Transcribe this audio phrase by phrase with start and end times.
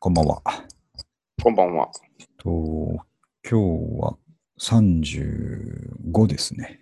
[0.00, 0.42] こんばんは。
[1.42, 1.90] こんばんは。
[2.38, 2.98] と今
[3.42, 3.56] 日
[4.00, 4.16] は
[4.60, 6.80] 35ですね。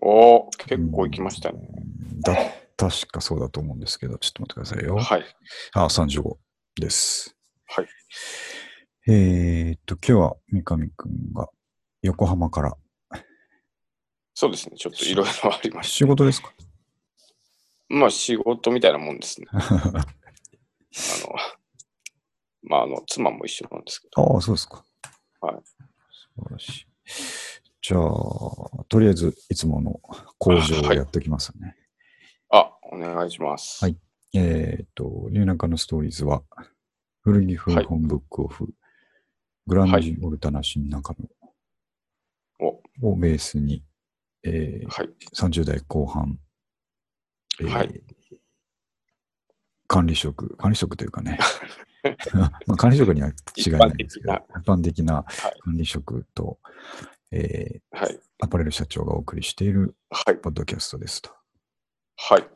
[0.00, 1.68] おー、結構行きましたね。
[2.22, 2.34] だ
[2.76, 4.96] 確かそうだと思うんですけど、ちょっと待ってくださいよ。
[4.96, 5.24] はい。
[5.74, 6.36] あ、35
[6.80, 7.36] です。
[7.66, 7.86] はい。
[9.06, 11.48] えーっと、今日は三上くんが
[12.02, 12.76] 横浜から
[14.34, 14.76] そうですね。
[14.76, 16.48] ちょっといろいろありまし仕事ですか？
[16.48, 17.94] た。
[17.94, 19.46] まあ、仕事みたいなもんですね。
[19.52, 20.04] あの、
[22.64, 24.34] まあ、あの、妻も一緒なんですけど。
[24.34, 24.84] ああ、そうですか。
[25.40, 25.54] はい。
[25.64, 26.86] 素晴らしい。
[27.82, 30.00] じゃあ、とりあえず、いつもの
[30.38, 31.76] 工場をやっておきますね。
[32.48, 33.84] あ、お願いします。
[33.84, 33.98] はい
[34.36, 36.42] えーっと、ニューナカのストーリーズは、
[37.20, 38.68] 古着古本ブックオフ、
[39.66, 41.14] グランジオルタナ新中
[42.58, 43.84] お、野をベースに、
[44.42, 45.10] えーはい。
[45.36, 46.38] 30代後半、
[47.60, 48.00] えーはい
[49.86, 51.38] 管理職、管理職というかね、
[52.66, 55.26] まあ管理職には違いないんですけど、一般的なは
[55.56, 56.58] い管理職と、
[57.30, 58.20] えーはい。
[58.40, 60.36] アパレル社長がお送りしているはい。
[60.36, 61.30] ポッドキャストですと。
[62.16, 62.46] はい。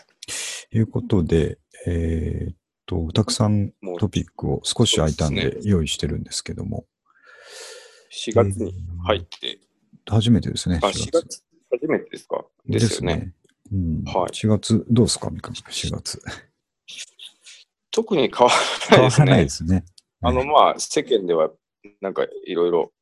[0.77, 6.87] いうことで、えーっと、たくさんトピックを少し空いたんでで用意してるんんですけども、
[8.13, 8.75] 4月に
[9.05, 9.59] 入って、
[10.07, 12.45] 初めてですね、あ、4月初めてですか？
[12.67, 13.33] ですよね。。
[13.73, 16.23] うんはい4月、どうですか、三上君、4月。
[17.99, 18.53] 特に変わ
[18.93, 19.27] ららないですね。
[19.27, 19.85] ないですね。
[20.23, 21.51] あの、まあ、世間では、
[22.01, 22.93] なんかいろいろ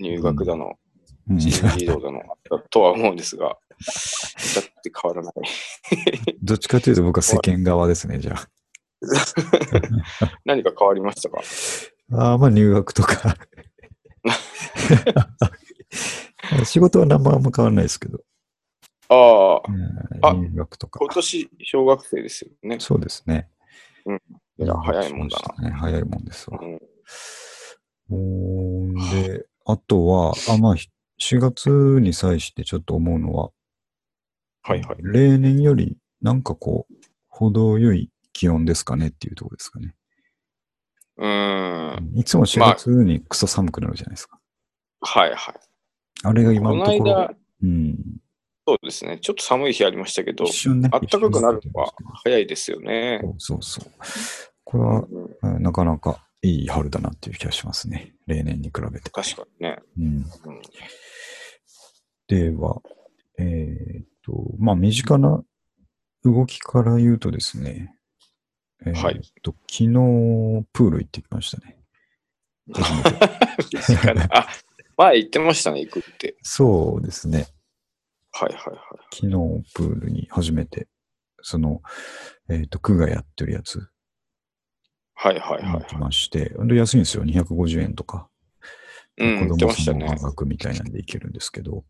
[0.00, 0.72] 入学だの、
[1.28, 3.56] うん、だの、とは思うんですが、だっ
[4.82, 5.34] て変わらない。
[6.42, 8.34] どっちかというと僕は世間側ですね、じゃ
[10.44, 11.38] 何か変わりましたか？
[12.10, 12.32] あ。
[12.32, 13.36] あーまあ入学とか。
[16.66, 18.18] 仕事は何もあんま変わらないですけど、
[19.08, 19.80] ああ、うん
[20.26, 20.98] あ入学とか。
[20.98, 22.80] 今年小学生ですよね。
[22.80, 23.48] そうですね。
[24.60, 25.64] いや早いもんだな。
[25.64, 25.70] な。
[25.70, 26.58] ね、早いもんですわ。
[26.60, 26.78] うん、
[28.08, 28.94] ほん
[29.24, 30.88] で、あとは、あ、まあ、ひ
[31.20, 31.68] 4月
[32.00, 33.50] に際してちょっと思うのは、
[34.62, 34.96] はいはい。
[35.00, 36.94] 例年よりなんかこう、
[37.28, 39.94] 程よい気温ですかねっていうところですかね。
[41.16, 42.12] うーん。
[42.18, 44.38] いつも4まあ月にクソ寒くなるじゃないですか。
[45.00, 45.54] はいはい。
[46.22, 47.96] あれが今こののところ、間、うん、
[48.66, 49.18] そうですね。
[49.18, 50.88] ちょっと寒い日ありましたけど一、瞬ね。
[50.90, 51.92] 暖かくなるのは
[52.24, 53.20] 早いですよね。
[53.38, 53.90] そうそう。
[54.70, 58.14] これは、うんうんなかなかいい春だなっていう気がしますね。
[58.26, 59.10] 例年に比べて。
[59.10, 59.78] 確かにね。
[59.98, 60.24] うん、うん
[62.28, 62.80] では、
[63.38, 65.42] えーっと、まあ、身近な
[66.24, 67.92] 動きから言うとですね、
[68.86, 69.92] えーっはいと、昨日、
[70.72, 71.76] プール行ってきましたね。
[74.30, 74.46] あ、
[74.96, 76.36] 前言ってましたね、行くって。
[76.42, 77.48] そうですね。
[78.30, 78.78] はいはいはい。
[79.12, 79.32] 昨日、
[79.74, 80.86] プールに初めて、
[81.42, 81.82] その、
[82.48, 83.90] えーっと、区がやってるやつ、
[85.22, 87.24] はいはいはい行きまして、で安いんですよ。
[87.24, 88.28] 250円とか。
[89.18, 90.16] うん、子供さんの半。
[90.16, 91.84] 額みたいなんで行けるんですけど、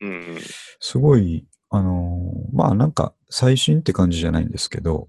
[0.00, 0.38] うんうん。
[0.80, 5.08] すごい、あのーまあなんか最新って感じじゃないんですけど、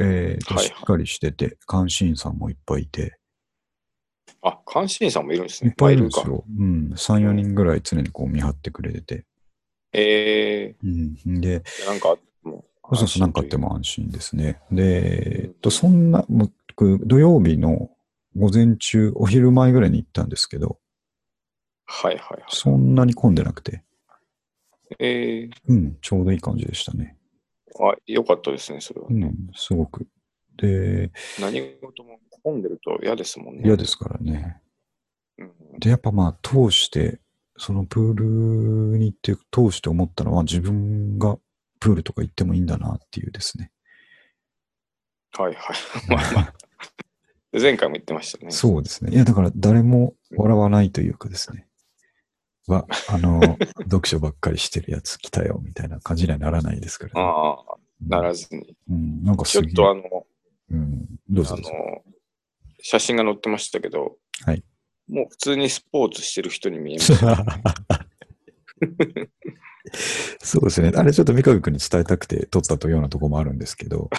[0.00, 3.16] えーとはいしっかりしてて、監視員さんもいっぱいいて、
[4.42, 5.70] あ、監視員さんもいるんですね。
[5.70, 6.08] いっぱいいるん。
[6.08, 6.44] ですよ。
[6.58, 9.24] うん、3、4人ぐらい常にこう見張ってくれてて。
[9.94, 12.64] えうん、で、ー、なんかあっても。
[12.94, 13.68] そうそう、なんかあっても。
[13.68, 14.60] も安心ですね。
[14.70, 16.26] で、えっと、そんな、
[16.76, 17.90] 僕、土曜日の
[18.36, 20.78] 午前中、お昼前ぐらいに行ったんですけど、
[21.84, 22.44] はいはいはい。
[22.48, 23.84] そんなに混んでなくて、
[24.98, 27.16] えうん、ちょうどいい感じでしたね。
[27.78, 29.26] ー、あ、よかったですね、それはね。
[29.26, 30.06] うん、すごく。
[30.56, 31.10] で、
[31.40, 33.62] 何事も混んでると嫌ですもんね。
[33.64, 34.60] 嫌ですからね。
[35.38, 35.52] うん。
[35.78, 37.20] で、やっぱまあ、通して、
[37.56, 38.14] そのプー
[38.92, 41.36] ルに行って通して思ったのは、自分が
[41.80, 43.71] プールとか行ってもいいんだなっていうですね。
[45.38, 46.52] はいは
[47.52, 47.52] い。
[47.60, 48.50] 前回も言ってましたね。
[48.50, 49.12] そうですね。
[49.12, 51.66] いや、だから誰も笑わないというかですね。
[52.66, 53.40] は、あの、
[53.84, 57.20] 読書ばっかりしてるやつ来たよ、みたいな感じにはならないですから、ね。
[57.20, 57.56] ああ、
[58.00, 58.76] ならずに。
[58.88, 59.64] うん、なんかちょっ。
[59.66, 60.26] とあの、
[60.70, 61.60] うん、どうぞあ。
[61.60, 61.68] の、
[62.80, 64.64] 写真が載ってましたけど、はい。
[65.08, 67.12] もう普通にスポーツしてる人に見えます。
[70.40, 70.92] そうですね。
[70.94, 74.10] あれちょっと三上君に伝えたくて撮ったというようなところもあるんですけど、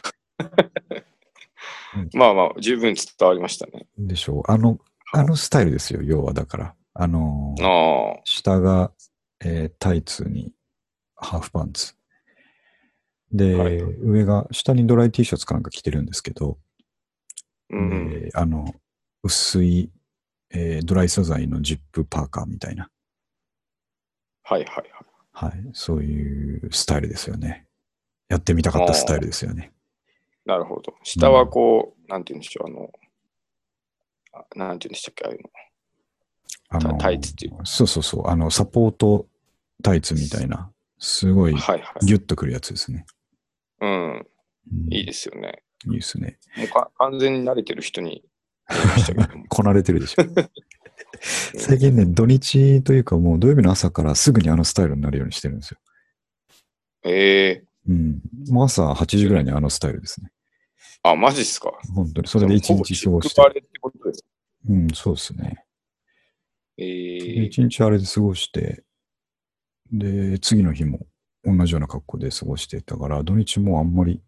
[2.13, 3.88] まあまあ、十分伝わりましたね。
[3.98, 4.51] でしょう。
[4.51, 4.80] あの、
[5.12, 6.75] あのスタイルですよ、要はだから。
[6.95, 8.92] あのーああ、下が、
[9.44, 10.54] えータイツに
[11.16, 11.95] ハーフパンツ。
[13.31, 16.57] で、はい上が、下にドライ T シャツかなんか着てるんですけど、
[17.69, 18.12] うん。
[18.13, 18.74] えーあの、
[19.24, 19.92] 薄い、
[20.51, 22.89] えードライ素材のジップパーカーみたいな、
[24.44, 24.86] はいはいはい。
[25.31, 27.66] はい、そういうスタイルですよね。
[28.30, 29.73] やってみたかったスタイルですよね。
[30.45, 30.94] なるほど。
[31.04, 32.92] 下はこう、なんて言うんでしょう、あの、
[34.34, 35.50] あなんて言うんでしたっけ、ああいうの。
[36.69, 38.28] あのタイツっていうそうそうそう。
[38.28, 39.28] あの、サポート
[39.84, 42.06] タイツみたいな、すごいはいはい。
[42.06, 43.06] ギュッとくるやつですね。
[43.80, 44.28] うん、うん
[44.94, 45.63] いいですよね。
[45.86, 46.38] いいですね。
[46.57, 48.24] もうか完全に慣れてる人に。
[49.50, 50.24] こなれてるでしょ。
[51.22, 55.78] 最近ね、土日というかもう土曜日の朝からすぐにあのスタイルになるようにしてるんですよ。
[57.04, 58.22] ええうん。
[58.50, 60.31] もう朝8時ぐらいにあのスタイルですね。
[61.04, 61.72] あ、マジっすか？
[61.94, 62.28] 本当に。
[62.28, 63.42] それで一日過ごして
[64.70, 65.66] うん、そうですね。
[66.78, 66.90] えで
[67.42, 68.84] え一日あれで過ごして、
[69.92, 71.06] で、次の日も
[71.44, 74.22] 同じような格好で過ごしてたから、土日もあんまり、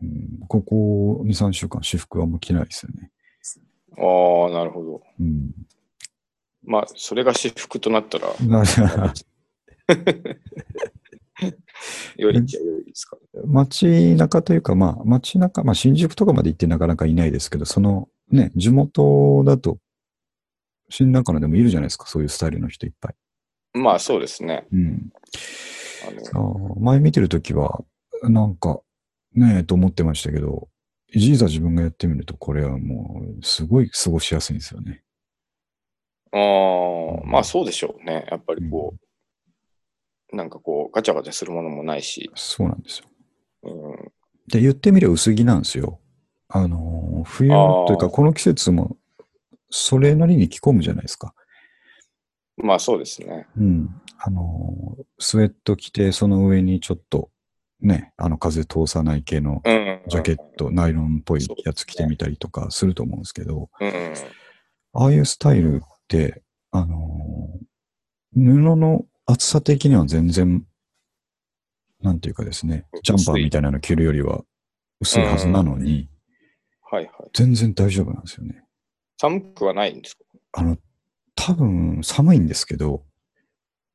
[0.00, 3.10] うん、ここ2、3週間私服はあんま着ないですよね。
[3.96, 5.02] ああ、なるほど。
[5.20, 5.50] うん。
[6.62, 8.62] まあ、それが私服となったら、な
[12.16, 13.18] よりっちゃよりですか？
[13.46, 19.78] 街中というか、まあ、街中、まあ、新宿とかまで行ってなかなかいないですけど、そのね、地元だと、
[20.90, 23.14] 新中野でもいるじゃないですか、そういうスタイルの人いっぱい。
[23.72, 24.66] まあ、そうですね。
[24.72, 25.10] うん。
[26.80, 27.82] 前見てるときは、
[28.22, 28.80] なんか、
[29.34, 30.68] ねえと思ってましたけど、
[31.12, 35.02] いざ自分がやってみると、これはもう、すごい過ごしやすいんですよね。
[36.32, 38.26] ああ、まあそうでしょうね。
[38.30, 38.94] やっぱりこ
[40.32, 43.06] う、なんかこう、ガチャガチャするものもないし、そうなんですよ。
[43.64, 44.12] うん、
[44.48, 46.00] で、言ってみれば薄着なんですよ。
[46.48, 48.96] あのー、冬というか、この季節も、
[49.70, 51.34] それなりに着込むじゃないですか。
[52.56, 53.46] まあそうですね。
[53.56, 53.88] うん。
[54.18, 57.30] あのー、スウェット着て、その上にちょっと、
[57.80, 60.02] ね、あの、風通さない系のうん。
[60.06, 64.14] ジャケット、ナイロンっぽいやつ着てみたりとかすると思うんですけど、うん。
[64.92, 67.64] ああいうスタイルって、あのー
[68.34, 70.66] 布の厚さ的には全然、
[72.04, 74.44] なんていうかですね、ジャンパーみたいなの着るよりは
[75.00, 76.08] 薄いはずなのに、
[76.82, 77.30] はいはい。
[77.32, 78.62] 全然大丈夫なんですよね。
[79.18, 80.22] 寒くはないんですか？
[80.52, 80.76] あの、
[81.34, 83.02] 多分寒いんですけど、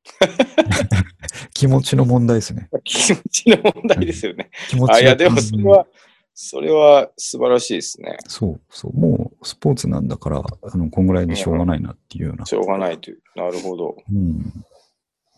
[1.53, 2.67] 気持ちの問題ですね。
[2.83, 4.49] 気持ちの問題ですよね。
[4.69, 5.87] 気持ちあ、いや、でもうんそれは、
[6.33, 8.17] それは素晴らしいですね。
[8.27, 12.45] そう、そう、もうスポーツなんだから、あの、こんぐらいでしょうがないなっていうような。
[12.47, 13.21] しょうがないという。
[13.35, 13.95] なるほど。
[14.11, 14.51] うん。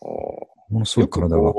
[0.04, 1.54] あーものすごい体が。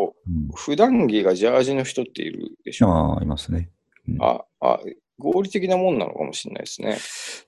[0.55, 2.89] 普段着がジャージの人っているでしょ？
[2.89, 3.71] ああ、いますね。
[4.21, 4.81] あ、あ、
[5.19, 6.99] 合理的なもんなのかもしれないですね。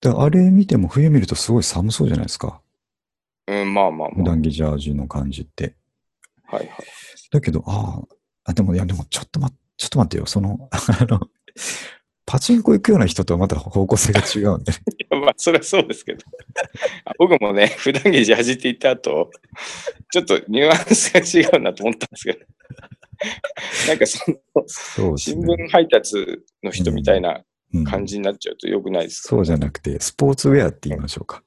[0.00, 2.60] であれ見ても冬見るとすごい寒そうじゃないですか。
[3.46, 5.74] うん、まあまあま普段着ジャージの感じって。
[6.48, 6.56] あ。
[6.56, 6.76] はいはい。
[7.30, 8.00] だけど、あ
[8.44, 10.26] あ、あ、でも、いや、でも、ちょっと待って、ちょっと待ってよ。
[10.26, 11.20] その、あの、
[12.26, 14.72] パチンコ行くような人とはまた方向性が違うんで。
[14.98, 16.22] いやまあ、それはそうですけど。
[17.04, 19.30] あ僕もね、普段着ジャージって言った後、
[20.12, 22.38] ちょっとニュアンスが違うなと思ったんですけど。
[23.88, 24.36] なんかその、
[24.66, 25.54] そうです新ね。
[25.54, 27.44] 聞配達の人みたいな
[27.74, 31.42] うん感じになっちゃうと良くないですか、そうじゃなくて、スポーツウェアって言いましょうか。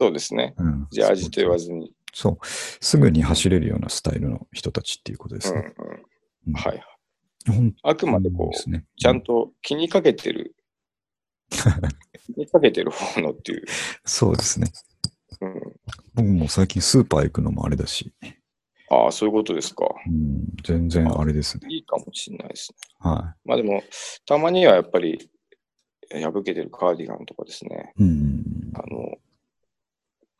[0.00, 0.54] そうですね。
[0.56, 0.86] うん。
[0.90, 1.92] ジャージと言わずに。
[2.14, 2.46] そう。
[2.46, 5.74] すぐに走れるようなスタイルの人たちっていうことですね。
[5.78, 6.02] うんうん。
[6.48, 6.97] うんはいはい。
[7.48, 8.84] 本あく当までこう、ね。
[8.96, 10.54] ちゃんと気にかけてる、
[12.26, 13.64] 気にかけてる方のっていう。
[14.04, 14.68] そうですね。
[15.40, 15.62] うん、
[16.14, 18.12] 僕も最近スーパー行くのもあれだし、
[18.90, 19.86] ああ、そういうことですか。
[20.06, 21.66] うん、全然あれですね。
[21.70, 22.76] いいかもしれないですね。
[22.98, 23.82] はまあでも、
[24.26, 25.30] たまにはやっぱり、
[26.10, 27.92] 破けてるカーディガンとかですね。
[27.98, 28.02] い。
[28.02, 29.18] うん、あの、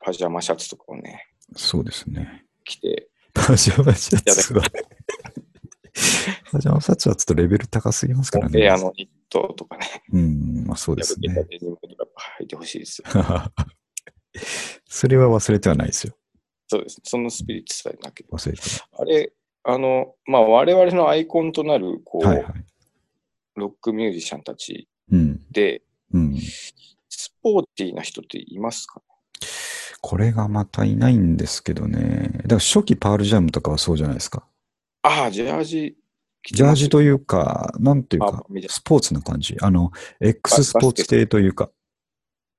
[0.01, 2.45] パジャマシャツとかをね、そうですね。
[2.65, 4.63] 着て、パジャマシャツは、
[6.51, 8.63] パジャマシャツはちょっとレベル高すぎますからね。
[8.63, 11.35] エアのニットとかね、うん、まあそうですね。
[12.41, 13.09] 履いてほしいですよ。
[14.87, 16.15] それは忘れてはないですよ。
[16.69, 17.01] そうです。
[17.05, 18.39] そのスピリッツさえなければ。
[18.39, 18.63] 忘れて
[18.99, 19.33] あれ、
[19.65, 22.31] あの、まあ我々のアイコンとなる、こう、は。
[22.31, 22.65] はいはい。
[23.57, 26.37] ロックミュージシャンたちうん、で、うん。
[27.09, 29.03] スポーティーな人っていますか
[30.01, 32.31] これがまたいないんですけどね。
[32.33, 34.47] だから初期パールジャムとかはそうじゃないですか。
[35.03, 35.97] ああ、ジャージ
[36.45, 39.57] ジャージというか、なんていうかスポーツな感じ。
[39.61, 39.91] あの、
[40.21, 41.71] X スポーツ系というか、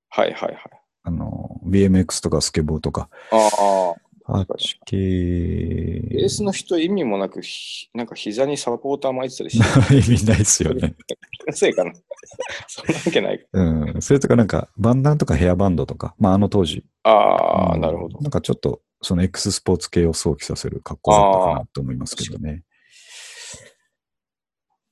[0.09, 0.59] はいはいはい。
[1.03, 3.93] あの、BMX とかスケボーとか、あ
[4.25, 4.97] あ、あっち系。
[4.97, 10.95] ベースの人意味もなく、ひなんか膝にサポーター巻いてたりして、 意味ないですよね。
[11.51, 11.93] せいかな？
[12.67, 13.47] そんなわけない。
[13.51, 13.63] う
[13.97, 14.01] ん。
[14.01, 16.83] それとかなんか、バンダナとかヘアバンドとか、まああの当時。
[17.03, 18.19] ああ、うんなるほど。
[18.19, 22.63] なんかちょっと、その X スポーツ系を想起させる格好だったかなと思いますけどね。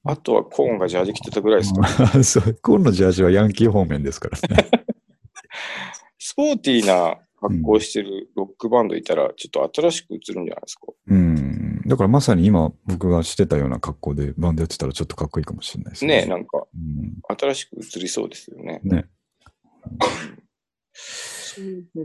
[0.07, 2.23] あとはコーンがジャージ着てたぐらいですか。
[2.23, 4.69] そう、今のジャージはヤンキー方面ですからね。
[6.17, 10.87] スポーティーな格好してるロックバンドいたら、ちょっと新しく映るんじゃないですか。
[11.07, 11.81] うん。
[11.85, 18.81] だからまさに今僕がしてたような格好でバンドやってたらちょっとかっこいいかもしれないですねえ、なんかうん新しく映りそうですよね。
[18.83, 19.05] ね。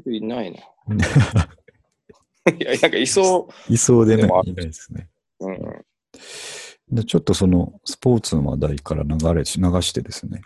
[0.07, 0.59] いないな。
[2.59, 5.09] いや、なんかいそいそうでね、いないですね。
[5.41, 5.47] う。
[5.49, 5.85] うん。
[6.93, 10.43] でちょっとそのスポーツの話題から流れし、流してですね、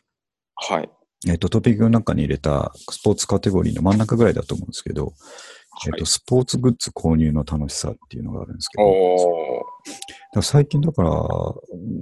[0.54, 0.88] はい。
[1.28, 5.12] えっ、と、トピックの中に入れたスポーツカテゴリーの真ん中ぐらいだと思うんですけど、
[5.86, 11.10] えっ、はいと、スポーツグッズ購入の楽しさっていうのがあるんですけど、最近だから、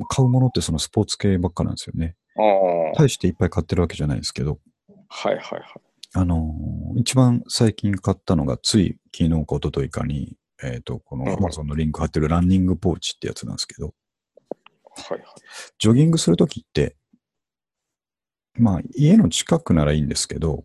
[0.09, 2.17] 買うものってそのスポーツ系ばっかなんですよね。
[2.97, 4.59] 大していっぱい買ってるわけじゃないですけど、
[5.09, 5.63] はいはいはい。
[6.17, 11.45] あのー一番最近買ったのが、つい昨日か一昨日かに、えっ、と、このうん。
[11.45, 13.95] Amazon のリンク貼ってるランニングポーチってやつなんですけど、
[14.97, 15.29] はいはい。
[15.79, 16.97] ジョギングするときって、
[18.55, 20.65] まあ、家の近くならいいんですけど、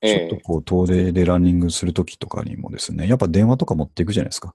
[0.00, 4.54] ちょっええとこう、遠出でランニングするときとかにもですね、やっぱ電話とか持っていくじゃないですか。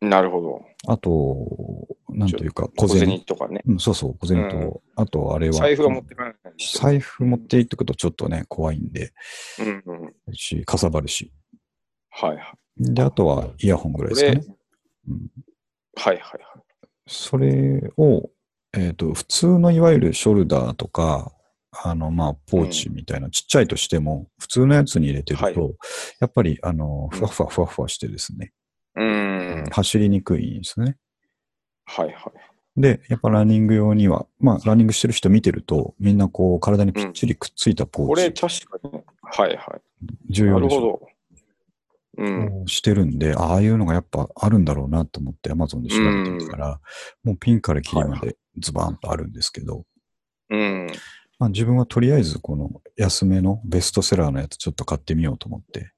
[0.00, 0.64] なるほど。
[0.86, 3.08] あと、なんというか、小小銭。
[3.08, 3.62] 銭とかね。
[3.66, 6.78] うん、そうそう、小銭と、うんあとあれは、財布は持ってかないし。
[6.78, 9.12] 財布持っていってくとちょっとね、怖いんで、
[9.58, 9.82] うん
[10.26, 10.34] うん。
[10.34, 11.32] し、かさばるし。
[12.10, 12.94] はいはい。
[12.94, 14.56] で、あとはイヤホンぐらいですかね。
[15.08, 15.30] うん、
[15.96, 16.65] はいはいはい。
[17.06, 18.30] それを、
[18.72, 21.32] えっ、と、普通のいわゆるショルダーとか、
[21.72, 25.54] あの、まあ、ポーチみたいな、ちっちゃいとしても、普通のやつに入れてると、はい
[26.20, 28.52] やっぱり、あの、ふわふわふわふわしてですね、
[28.96, 29.70] うーん。
[29.70, 30.96] 走りにくいんですね。
[31.84, 32.80] はいはい。
[32.80, 39.80] で、やっぱランニング用には、まあ、ランニングしてる人見てると、みんなこう、体にぴっちりくっついたポこれーチ、確かに、はいはい。
[40.30, 40.80] 重要でしょ。
[40.80, 41.15] なるほど。
[42.18, 42.64] うん。
[42.66, 46.80] してるんで、ああいうのがやっぱあるんだろうなと思って Amazon で調べてみたら、
[47.24, 49.84] もうピンからキリまでズバーンとあるんですけど、
[50.50, 50.86] うん。
[51.38, 55.92] まあ、自分はとりあえずこの安めのベストセラーのやつちょっと買ってみようと思って、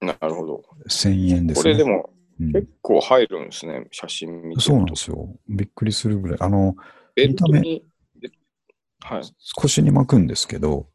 [0.00, 0.62] なるほど。
[0.88, 1.62] 1000円ですね。
[1.62, 2.10] これでも
[2.40, 4.62] うん結構入るんですね、写真見て。
[4.62, 5.36] そうなんですよ。
[5.48, 6.38] びっくりするぐらい。
[6.40, 6.76] あの、
[7.16, 7.84] 見たに、
[9.00, 9.22] はい。
[9.56, 10.88] 腰に巻くんですけど、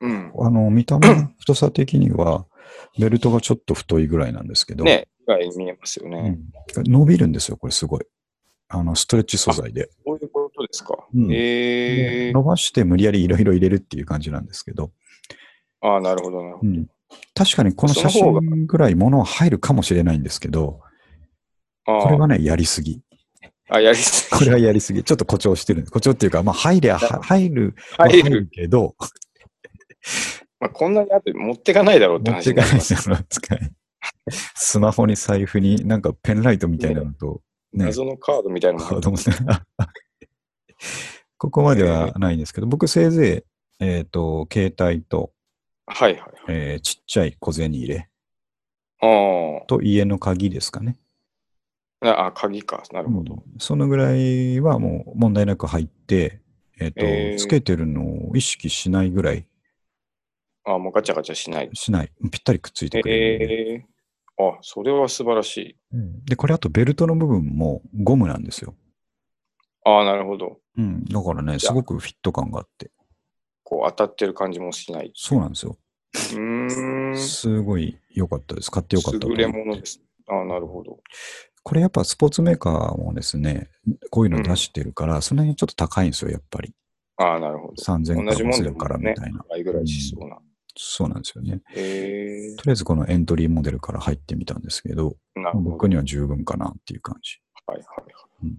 [0.00, 0.32] うん。
[0.38, 2.46] あの、見た目の太さ的には、
[2.98, 6.30] ベルトがちょっと太いぐらいなんですけど、ね、ぐらいに見えますようね。
[6.30, 6.38] ん
[6.84, 8.00] 伸びるんですよ、これすごい。
[8.68, 9.88] あの、ストレッチ素材で。
[10.04, 10.96] そういうことですか。
[11.14, 14.90] うんええで伸ばして無理やりいろいろ入れるっていう感じなんですけど、
[15.80, 16.68] ああ、なるほどなるほど。
[16.68, 16.88] うん、
[17.34, 20.80] 確かにこの写真ぐらい物は入るかもしれないんですけど、
[21.86, 23.02] あこれはね、やりすぎ。
[23.68, 24.38] あ、あやりすぎ。
[24.38, 25.04] これはやりすぎ。
[25.04, 25.84] ちょっと誇張してる。
[25.84, 28.48] 誇張っていうか、まあ、入りゃ、は入るは入る。
[28.50, 28.94] けど、
[30.60, 33.72] まあ、こんなにあって持ってかないだろうって持っていかないですよ、使い。
[34.54, 39.24] スマホに財布になんかペンライトみたいなのと、ね、謎のカードみたいなのもカードもね
[41.38, 43.44] ここまではないんですけど、僕せいぜ
[43.80, 45.32] い、えっ、と、携帯と、
[45.86, 46.32] はいはいはい。
[46.48, 48.08] えーちっちゃい小銭入れ
[49.00, 50.96] あと家の鍵ですかね。
[52.00, 52.26] あ。
[52.26, 52.82] あ、鍵か。
[52.92, 53.42] なるほど。
[53.58, 56.40] そのぐらいはもう問題なく入って、
[56.80, 59.46] えっ、と、えーつけてるのを意識しないぐらい
[60.66, 61.70] あもうガチャガチャしない。
[61.72, 62.12] しない。
[62.30, 63.86] ぴったりくっついてくれるんで、ええ
[64.38, 65.76] あ、それは素晴らしい。
[65.92, 68.74] うんで、これあとベルトの部分もゴムなんですよ。
[69.84, 70.58] ああ、なるほど。
[70.76, 71.04] うん。
[71.04, 72.90] だからね、すごくフィット感があって。
[73.62, 75.12] こう当たってる感じもしない。
[75.14, 75.78] そうなんですよ。
[76.14, 77.16] うーん。
[77.18, 78.70] すごい良かったです。
[78.70, 80.00] 買ってよかった優れものです。
[80.28, 80.98] ああ、なるほど。
[81.62, 83.70] これやっぱスポーツメーカーもですね、
[84.10, 86.74] こういうの出してるから、その辺ちょっと高いんですよ、やっぱり。
[87.16, 87.82] ああ、なるほど。
[87.82, 90.38] 3000同じもんで4000からみたいな。、倍ぐらいしそうな。
[90.76, 91.60] そうなんですよね。
[92.56, 95.52] とりあえずこのエントリーモデルから入ってみたんですけど、ど。
[95.54, 97.40] 僕には十分かなっていう感じ。
[97.66, 98.52] はいはいはい。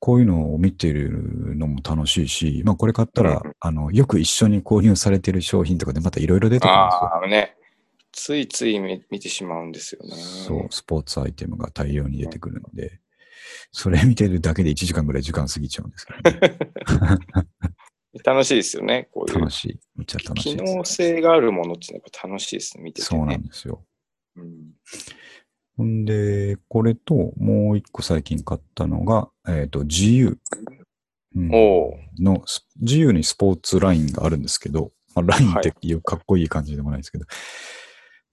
[0.00, 7.00] こういうのを見てるのも楽しいし、まあこれ買ったら、うんあの、よく一緒に購入されてる商品とかでまたいろいろ出てくるんですよ。
[7.04, 7.54] ああ、ね。
[8.12, 10.16] ついつい見見てしまうんですよね。
[10.16, 13.00] そう、スポーツアイテムが大量に出てくるので、
[13.70, 16.58] それ見てるだけで1時間ぐらい時間過ぎちゃうんですけど、ね、
[18.24, 19.08] 楽しいですよね。
[19.12, 19.80] こういう楽しい。
[19.96, 20.76] めっちゃ楽し機いです。
[20.76, 22.82] 能性があるものってやっぱ楽しいですね。
[22.82, 23.36] 見ててそうなね。
[23.36, 23.84] んですよ。
[24.36, 24.72] うん
[25.78, 30.36] ほんで、これともう一個最近買ったのが、えっ、と、GU、
[31.36, 31.48] うん。
[32.18, 37.26] のス、GU にスポーツラインがあるんですけど、まあ、ラインっていうかっこいい感じでもないですけど。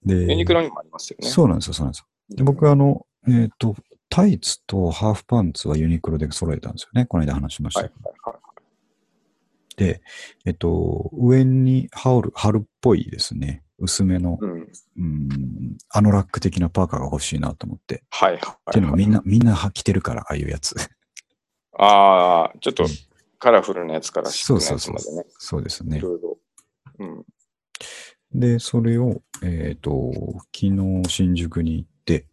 [0.04, 1.28] で、ユニクロにもありますよね。
[1.28, 2.36] そうなんですよ、そうなんですよ。
[2.36, 3.76] で、僕はあの、えっ、と、
[4.08, 7.06] タイツとハーフパンツはユニクロで揃えたんですよね。
[7.06, 7.90] この間話しましたはい。
[8.02, 8.45] はいはい。
[9.76, 10.02] で、
[10.44, 14.68] えっと、上に羽織る、春っぽいですね、薄めの、うん。
[14.96, 15.28] うん、
[15.90, 18.02] アノラック的なパーカーが欲しいなと思って。
[18.10, 20.74] はいはいっていうのがみんな、みんな着てるから、ああいうやつ。
[21.78, 22.88] ああ、ちょっとうん
[23.38, 25.24] カラフルなやつからシックなそうそうそうやつまでね。
[25.38, 26.00] そうですねい。
[26.00, 26.38] ろいろ。
[26.98, 27.24] うん。
[28.40, 30.12] で、それを、えっ、と、
[30.54, 32.26] 昨日新宿に行って、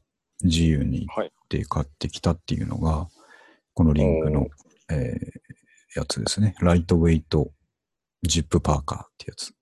[0.44, 1.28] 自由に行はい。
[1.28, 3.08] って買ってきたっていうのが、
[3.74, 4.48] このリンクの、
[4.90, 5.43] えー
[5.96, 6.56] やつですね。
[6.60, 7.52] ライトウェイト
[8.24, 9.54] ジップパーカーってやつ。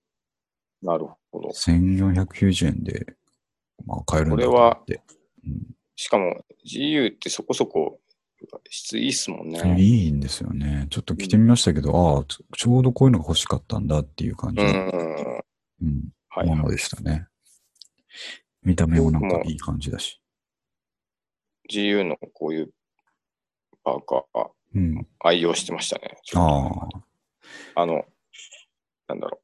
[0.82, 1.48] なるほど。
[1.50, 3.06] 1490円で、
[3.86, 4.80] まあ、買えるんだとこれは。
[5.44, 8.00] うんしかも GU ってそこそこ
[8.70, 9.76] 質いいっすもんね。
[9.78, 10.86] いいんですよね。
[10.90, 15.42] ちょっと着てみましたけど、ああ、ちょちょうどこういうのが欲しかったんだっていう感じの、うん。
[15.82, 17.28] うんはい、ものでしたね。
[18.62, 20.20] 見た目もなんかいい感じだし。
[21.70, 22.70] GU のこういう
[23.84, 25.06] パーカーうん。
[25.20, 26.16] 愛用してましたね。
[26.34, 27.02] ああ、と
[27.76, 28.04] あの、
[29.08, 29.38] なんだろ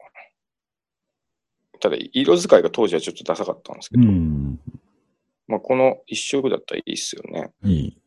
[1.75, 1.78] う。
[1.80, 4.61] ただ、色使いが当時はちょっとダサかったんですけうど、ん。
[5.47, 7.52] まあ、この一色だったらいいっすよね。
[7.62, 8.02] いい。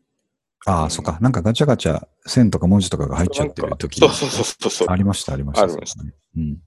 [0.66, 1.18] ああ、うんそっか。
[1.22, 4.88] なんかガチャガチャ線とか文字とかが入っちゃってる時そうそうそうそうそう。
[4.90, 5.64] ありました、ありました。
[5.64, 5.98] あるんです
[6.38, 6.58] うん。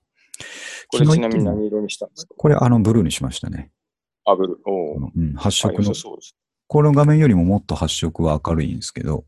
[0.89, 2.35] これちなみに何色にしたんですか？
[2.37, 3.71] これ、あの、ブルーにしましたね。
[4.25, 4.59] あぶる。
[4.67, 5.11] おお。
[5.15, 5.95] うん、発あ色の。
[5.95, 6.35] そうです。
[6.67, 9.25] この画面よりももっと発色は明るいんですけど、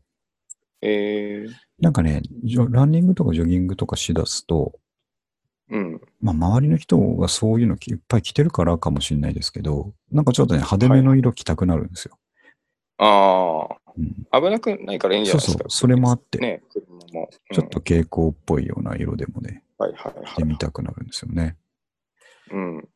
[0.81, 4.79] えー、なんかね、ジョランニングとかジョギングとかしだすと、
[5.69, 6.01] うん。
[6.21, 12.17] まあ、周りの人がそういうのいっぱい着てるからかもしれないですけど、なんかちょっとね、派手めの色着たくなるんですよ。
[12.99, 13.67] あ
[13.97, 15.57] うん、あ、危なくないからいいんじゃないですか。
[15.57, 17.29] そうそうそれもあってね、車も。
[17.31, 20.49] うんちょっと蛍光っぽいような色でもね、はいはい着てはい。
[20.49, 21.57] みたくなるんですよね。
[22.51, 22.87] うん。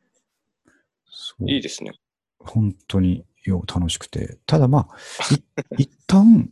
[1.48, 1.92] いいですね。
[2.40, 4.38] 本当によ楽しくて。
[4.46, 6.52] ただまあ、い一旦、一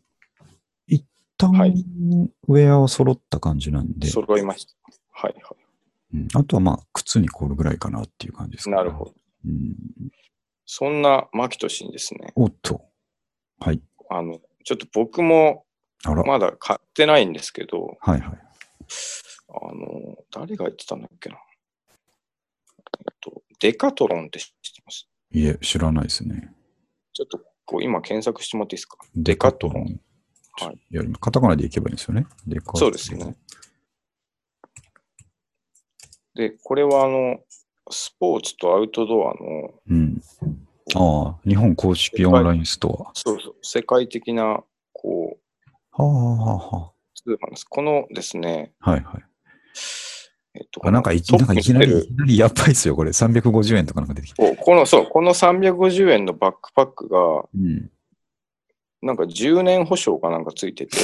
[1.39, 1.73] 旦はい
[2.47, 4.73] ウェアは揃った感じなんで、揃いました。
[5.11, 5.55] はいは
[6.13, 8.71] うんあとはまあ、靴に凍るぐらいかなっていう感じですい。
[8.71, 9.13] かねなるほど。
[9.45, 9.75] うん
[10.71, 12.85] そんなマキトシにですね、おっと。
[13.59, 13.81] はい。
[14.11, 15.65] あの、ちょっと僕も。
[16.25, 18.39] まだ買ってないんですけど、はいはい。
[19.49, 21.37] あの、誰が言ってたんだっけな。
[22.99, 25.09] えっと、デカトロンって知ってます？
[25.31, 26.53] いえ、知らないですね。
[27.13, 28.97] ちょっとこう今検索してもらっていいですか？
[29.15, 29.99] デカトロン。
[30.53, 32.25] はいいや、カタカナでいけばいいんですよね。
[32.47, 33.35] デカトロンそうですね。
[36.35, 37.39] で、これはあの、
[37.91, 40.21] スポーツとアウトドアの、うん。
[40.95, 46.03] ああ、日本公式オンラインストそうそう、世界的な、こう、ア。
[46.03, 47.65] はあ、はあ、は通販です。
[47.65, 48.91] このですね、あ。
[48.91, 49.23] はいはい。
[50.55, 53.11] えっと、あなんかいきなんかいきなり、いきなりやばいですよ、これ。
[53.11, 54.55] 350円とかなんか出てきて。
[54.55, 57.91] この、そう、この350円のバックパックが、うん。
[59.01, 60.97] なんか10年保証かなんかついてて、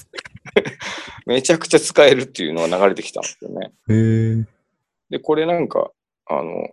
[1.26, 3.72] めちゃくちゃ使えるっていうのが流れてきたんですよね。
[3.88, 4.46] へえ。
[5.10, 5.90] で、これなんか、
[6.26, 6.68] あの、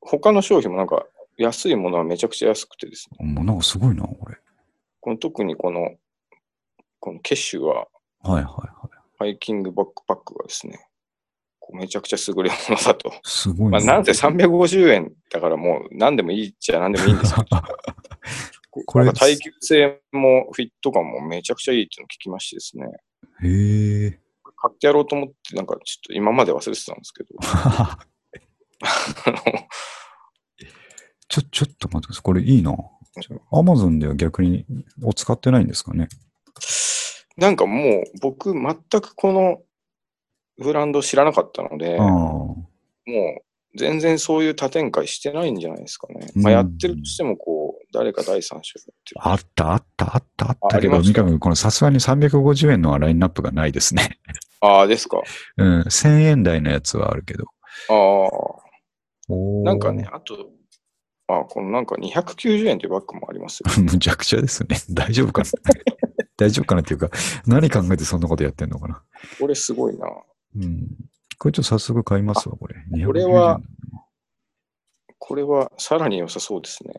[0.00, 1.06] 他の商品もなんか
[1.36, 4.36] 安いものはめちゃくちゃ安くてですね、もうなんかすごいな、これ。
[5.00, 5.92] この特にこの、
[6.98, 7.86] このケッシュは
[8.22, 8.94] はいはいはい。
[9.18, 10.88] ハイキングバックパックがですね、
[11.60, 13.12] こうめちゃくちゃ優れものだと。
[13.22, 17.46] すごいまあ、なんせ350円だからもう何でもいいっちゃ何でもいいんですけど、
[18.86, 22.86] これ耐久性もフィット感もめちゃくちゃいいっていうのを聞きましてですね、
[23.42, 24.20] へえ。
[24.56, 27.28] 買ってやろうと思って、なんかちょっと今まで忘れてたんですけど、
[31.28, 32.22] ちょ、ちょっと待ってください。
[32.22, 32.76] これいいな。
[33.52, 34.66] アマゾンでは逆に
[35.02, 36.08] を使ってないんですかね？
[37.36, 39.62] なんかもう僕全くこの
[40.58, 41.98] ブランド知らなかったので。
[41.98, 42.66] も
[43.06, 43.42] う
[43.76, 46.28] 全然そういう多展開してないんじゃないですかね。
[46.36, 47.63] うんまあ、やってるとしてもこう、
[47.94, 48.74] 誰か第三者。
[49.20, 54.18] あった、あった、あった、あったけど、三上君、このさすがに350円のラインナップがないですね。
[54.60, 55.22] ああ、ですか。
[55.56, 57.44] うん、1000円台のやつはあるけど。
[57.88, 58.26] あ
[59.30, 60.08] あ、なんかね、。
[60.10, 60.34] あと、
[61.28, 63.70] あこのなんか290円というバッグもありますよ。
[63.80, 64.76] むちゃくちゃですね。
[64.90, 65.48] 大丈夫かな？
[66.36, 67.10] 大丈夫かなっていうか、
[67.46, 69.02] 何考えてそんなことやってんのかな？
[69.38, 70.08] これすごいな。
[70.56, 70.88] うん。
[71.38, 72.74] これちょっと早速買いますわ、これ。
[73.06, 73.74] これは290円
[75.26, 76.92] これはさらに良さそうですね。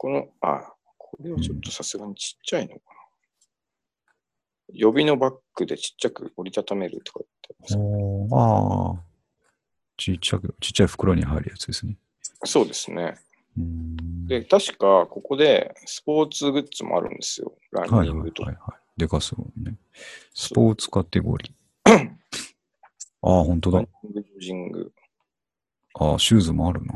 [0.00, 2.90] この、あ、これはちょっとさすがにちっちゃいのかな。
[4.72, 7.76] 予備のバッグでちっちゃく折りたためるとか言ってます。
[7.76, 9.02] おーああ。
[9.98, 11.98] ちっちゃく、ちっちゃい袋に入るやつですね。
[12.46, 13.18] そうですね。
[14.26, 17.52] で、確かここでスポーツグッズもあるんですよ。
[17.70, 18.44] ランはいはいニングと。
[18.44, 19.00] はいはい。
[19.00, 19.76] でかそうね。
[20.32, 22.08] スポーツカテゴリー。
[23.20, 23.88] ああ、本当だラン。
[24.04, 24.92] ニング、ジョジング。
[25.92, 26.94] ああ、シューズもあるな。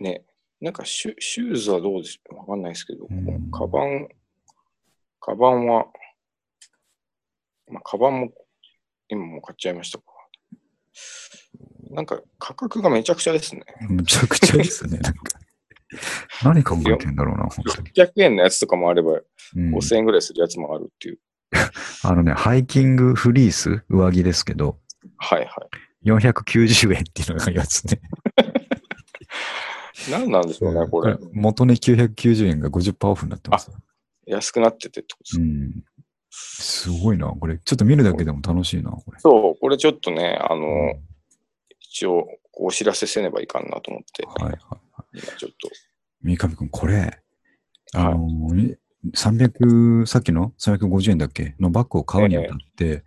[0.00, 0.24] ね。
[0.62, 4.08] なんかシュシューズはどうでしょうわかんないですけど、うんカバン、
[5.20, 5.86] カバンは、
[7.68, 8.32] まあ、カバンも
[9.08, 10.04] 今もう買っちゃいましたか。
[11.90, 13.64] なんか価格がめちゃくちゃですね。
[13.88, 14.98] むちゃくちゃですね。
[14.98, 15.40] なんか
[16.44, 17.90] 何考えてんだろうな、本当に。
[17.90, 19.20] 600円のやつとかもあれば、
[19.56, 21.18] うん5000円ぐらいするやつもあるっていう。
[22.04, 24.78] あのね、ハイキングフリース、上着ですけど、
[25.16, 25.68] はいは
[26.04, 28.00] 490円っていうのがありますね。
[30.08, 30.10] い。
[30.10, 31.16] 何なんでしょうね、これ。
[31.32, 33.70] 元値990円が50%オフになってます。
[34.26, 35.40] 安くなっててってことです。
[35.40, 35.84] うん。
[36.30, 37.58] すごいな、これ。
[37.58, 39.18] ちょっと見るだけでも楽しいな、これ。
[39.18, 40.94] そう、これちょっとね、あの、
[41.80, 44.78] 一応お知らせせねばいかんなと思って、はいは
[45.14, 45.18] い。
[45.18, 45.68] 今ちょっと、
[46.22, 47.20] 三上くん、これ、
[47.94, 48.76] あのー、
[49.14, 51.54] 300、さっきの？350円だっけ？
[51.58, 53.04] のバッグを買うにあたって、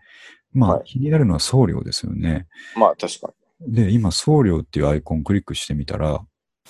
[0.54, 2.48] まあ、はい気になるのは送料ですよね。
[2.76, 3.74] まあ確かに。
[3.74, 6.24] で、今、送料っていうアイコンをクリックしてみたら、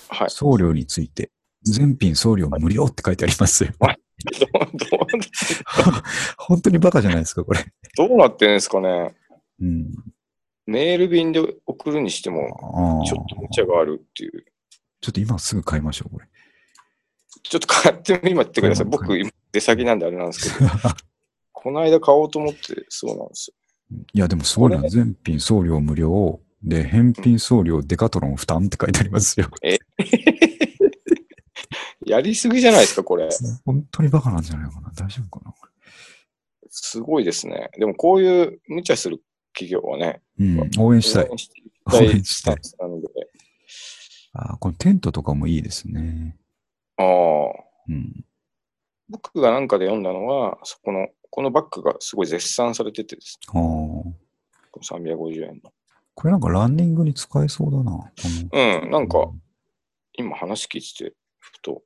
[0.08, 0.30] はい。
[0.30, 1.30] 送料について、
[1.62, 3.70] 全品送料無料って書いてありますよ。
[3.80, 3.90] どう
[4.90, 5.00] どう
[6.38, 7.60] 本当にバカじゃないですか、これ。
[7.96, 9.14] どうなってんですかね？
[9.60, 9.94] うん。
[10.66, 14.44] メール便で送るにしても、ちょっと無茶があるっていう。
[15.00, 16.26] ちょっと今すぐ買いましょう、これ。
[17.42, 18.86] ちょっと買って今言ってください。
[18.86, 20.70] はい僕、今出先なんであれなんですけど、
[21.52, 23.52] この間買おうと思ってそうなんです
[23.90, 23.96] よ。
[24.12, 24.80] いや、でもすごいな。
[24.88, 26.40] 全品送料無料。
[26.62, 29.48] で、返品送料デカトロン負担って書いてありますよ。
[32.06, 33.28] やりすぎじゃないですか、これ。
[33.64, 34.90] 本当にバカなんじゃないかな。
[34.90, 35.54] 大丈夫かな。
[36.68, 37.70] すごいですね。
[37.78, 39.22] でもこういう無茶する
[39.54, 41.36] 企業はね、うん、応援したい応。
[42.02, 42.56] 援したい
[44.34, 46.36] あーこのテントとかもいいですね。
[46.98, 47.06] ああ、
[47.88, 48.24] うん。
[49.08, 53.60] 僕がなんかで読んだのは、そこの、このバッグがすごい絶賛されててですああ。
[53.62, 54.14] ね、
[54.82, 55.72] 350円の。
[56.16, 58.10] これなんかランニングに使えそうだな。
[58.82, 59.30] うん、なんか、
[60.14, 61.82] 今話聞いてて、ふと、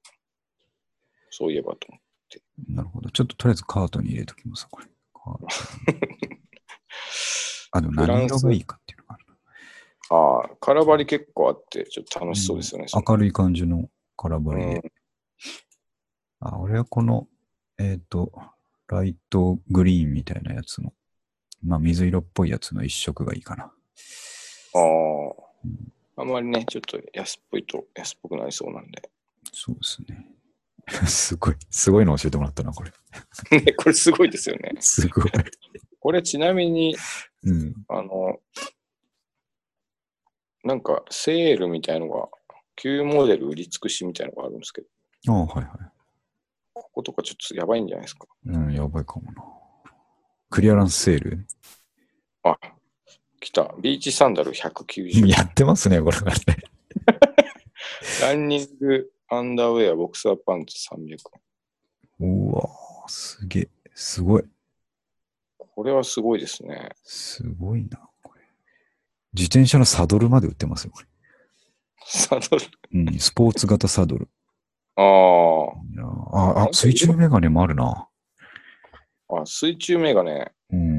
[1.31, 2.43] そういえばと思って。
[2.69, 3.11] なるほど。
[3.11, 4.87] ちょっととりあえずカートに入れときます、これ。
[5.13, 5.51] カートに
[7.73, 9.27] あ、でも何色がいいかっていうのがある
[10.11, 12.89] ああ、空張り結構あって、ちょっと楽しそうですよね。
[12.89, 14.75] その明るい感じの空張りで。
[14.77, 14.93] うん
[16.41, 17.29] あ、俺はこの、
[17.79, 18.33] えっ、と、
[18.89, 20.95] ライトグリーンみたいなやつの、
[21.63, 23.73] まあ水色っぽいやつの一色がいいかな。
[24.75, 24.79] あ
[26.19, 29.11] あ、あんまりね、ちょっと安っぽいと安っぽくなりそうなんで。
[29.53, 30.27] そうですね。
[31.07, 32.91] すごい、すごいの教えてもらったな、これ。
[33.61, 34.73] ね、これすごいですよね。
[34.81, 35.33] すごい。
[36.01, 36.97] これちなみに、
[37.45, 37.75] うん。
[37.89, 38.41] あの、
[40.65, 42.29] なんかセールみたいのが、
[42.77, 44.89] 旧モデル売り尽くしみたいのがあるんですけど、
[45.29, 45.79] ああ、はいはい。
[46.73, 48.27] こことかちょっとやばいんじゃないですか。
[48.47, 49.45] うん、やばいかもな。
[50.49, 51.47] クリアランスセール？
[52.43, 52.59] あ、
[53.41, 53.75] 来た。
[53.81, 55.27] ビーチサンダル 190円。
[55.29, 56.37] やってますね、これがね。
[58.23, 61.17] ランニング、アンダーウェア、ボクサーパンツ300
[62.21, 62.29] 円。
[62.49, 63.69] うわーすげえ。
[63.95, 64.45] すごい。
[65.57, 66.91] これはすごいですね。
[67.03, 68.43] すごいな、これ。
[69.33, 71.07] 自転車のサドルまで売ってますよ、これ。
[72.05, 72.67] サドル。
[72.93, 74.29] うん、スポーツ型サドル。
[74.97, 78.09] あいやーあ、あ、水中メガネもあるな。
[79.29, 80.53] あ、あ、水中メガネ。
[80.73, 80.90] うん。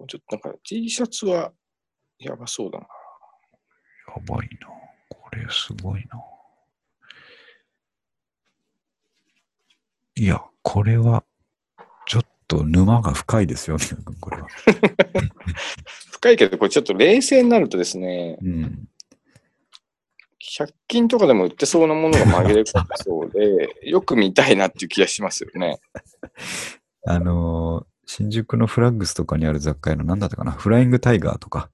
[0.00, 1.52] これちょっとなんか T シャツは
[2.18, 2.86] やばそうだな。
[4.08, 4.68] やばいな。
[5.10, 6.22] これすごいな。
[10.16, 11.24] いや、これは、
[12.06, 13.84] ちょっと沼が深いですよ、ね、
[14.20, 14.48] これは。
[16.12, 18.88] 深いけど、これちょっと冷静になるとですね、うん。
[20.40, 25.78] 100均とかでも売ってそうなものが紛れ込んでそうで、よく見たいなっていう気がしますよね。
[27.06, 30.50] あのー新宿のフラッグスとかにある雑貨屋の何だったかな？
[30.50, 31.70] フライングタイガーとか。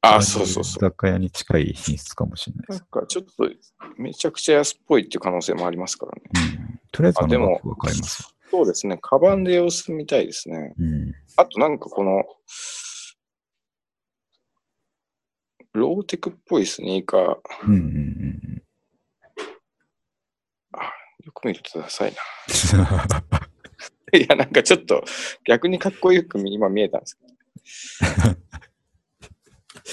[0.00, 0.80] あ、そうそうそう。
[0.80, 2.84] 雑貨屋に近い品質かもしれないでなんす。
[2.86, 3.50] かちょっと
[3.98, 6.22] めちゃくちゃ安っぽいっていう可能性もありますからね。
[6.34, 6.80] うん。
[6.92, 8.34] とりあえずああでものバッグは買います。
[8.50, 8.98] そうですね。
[9.02, 10.72] カバンで様子見たいですね。
[10.78, 11.12] うん。
[11.36, 12.24] あとなんかこの、
[15.74, 18.62] ローテクっぽいスニーカー、ようんうんうん
[21.34, 22.18] く見るとダサいな。
[24.12, 24.20] うん。
[24.20, 25.04] いや、なんかちょっと
[25.44, 28.36] 逆にかっこよく今見えたんですけど。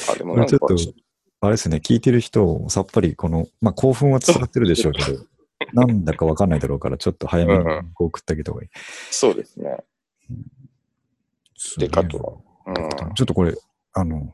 [0.13, 0.93] あ、でもなんかちょっ
[1.41, 5.25] あれですね、聞いてる人、さっぱりこの、まあ、興奮は伝わってるでしょうけど、
[5.73, 8.69] なんだかわかんないだろうから、ちょっと早めにこう送ってあげた方がいい。
[9.11, 9.77] そうですね。
[11.79, 13.53] デカトロうんちょっとこれ、
[13.91, 14.33] あの、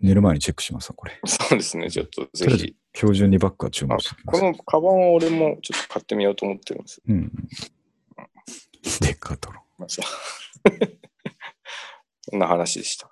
[0.00, 1.20] 寝る前にチェックしますわ、これ。
[1.26, 1.90] そうですね。
[1.90, 2.74] ちょっとぜひ。
[2.94, 4.40] 標準にバッグは注あ文してきます。
[4.40, 7.02] このカバンは俺もちょっと買ってみようと思ってるんです。
[7.06, 7.32] うんうん。
[9.00, 9.62] デカトロン。
[9.78, 9.88] まあ
[12.22, 13.10] そんな話でした。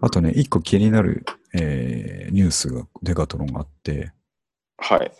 [0.00, 4.12] あとね、一個気になる、えーニュースが、デカトロンがあって、
[4.78, 5.12] はい。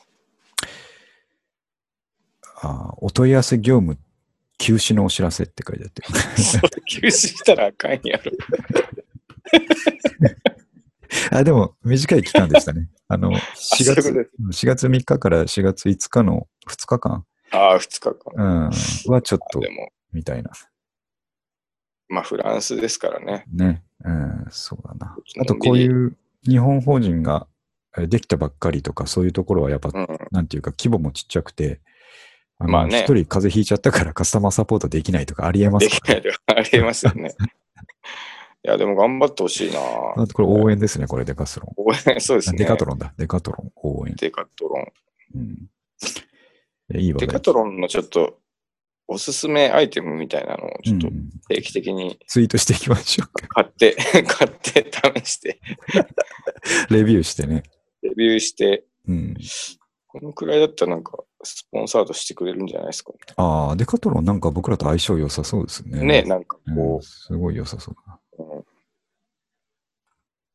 [2.63, 3.99] あーお問い合わせ業務
[4.59, 6.03] 休止のお知らせって書いてあって。
[6.87, 8.33] 休止したらあかんやろ。
[11.31, 12.89] あ、でも、短い期間でしたね。
[13.09, 17.25] あの、4そういうことで月、4月3日から4月5日の2日間、
[17.57, 18.15] ああ、2日間。
[18.35, 18.71] うん、
[19.13, 20.51] はちょっとで、も、みたいな。
[22.09, 23.45] まあ、フランスですからね。
[23.53, 23.83] ね。
[24.05, 25.17] うん、そうだな。
[25.37, 27.47] のあと、こういう日本法人が
[27.99, 30.07] えできたばっかりとか、そういうところはやっぱ、うん。
[30.31, 31.81] なんていうか、規模もちっちゃくて、
[32.59, 37.35] あのまあね一人風邪ひいちゃったからカスタマーサポートできないとかありえますかできないありえますよね。
[38.67, 39.79] や、でも頑張ってほしいな
[40.17, 41.75] あとこれ応援ですね、これデカスロン。
[41.77, 42.59] 応援そうですね。
[42.59, 43.15] デカトロンだ。
[43.17, 44.15] デカトロン応援。
[44.17, 45.39] デカトロン。
[45.39, 45.57] うん。
[46.91, 48.39] いやいいわデカトロンのちょっと
[49.09, 53.47] おすすめアイテムみたいなのをちょっとうん定期的にツイートしていきましょうか。
[53.49, 53.95] 買って、
[54.27, 54.91] 買って
[55.23, 55.61] 試して、
[56.91, 57.63] レビューしてね。
[58.03, 59.37] レビューして、うん。
[60.09, 66.01] このくらいだったらなんかスポンサードしてくれるんじゃないですかああ、デカトロンなんか僕らと相性良さそうですね。
[66.01, 66.23] ね。
[66.23, 68.21] ね、なんかうんこすごい良さそうだな。
[68.39, 68.65] う、うん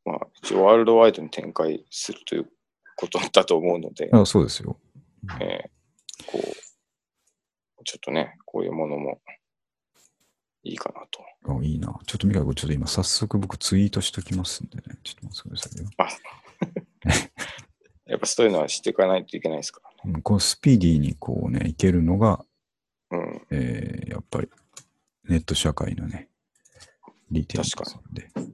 [0.04, 2.52] まあ、一応ワールドワイドに展開するという
[2.98, 4.78] ことだと思うので、あそうですよ。
[5.40, 5.81] えーこう、
[7.84, 9.22] ちょっとね、こういうものも
[10.64, 11.24] いいかなと。
[11.54, 11.88] あいいな。
[12.06, 14.98] ちょっとミカ君、ちょっと今早速僕ツイートしときますんでね。
[15.04, 15.90] ちょっと待ってくださいよ。
[18.06, 20.14] やっぱそういうのはしていかないといけないですからね。
[20.16, 22.46] うんこうスピーディーにこうね、いけるのが、
[23.10, 23.48] うん。
[23.52, 24.50] えーやっぱり
[25.24, 26.30] ネット社会のね、
[27.30, 28.30] 利点です確ので。
[28.36, 28.52] うん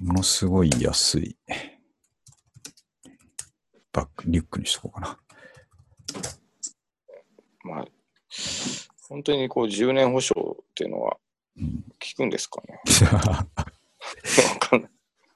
[0.00, 1.36] ものすごい安い
[3.92, 5.18] バッグ、リュックにしとこうかな。
[7.62, 7.84] まあ、
[9.08, 11.16] 本当にこう10年保証っていうのは
[11.56, 11.82] うん、効
[12.16, 12.80] くんですかね。
[13.02, 13.46] わ
[14.60, 14.90] かんない。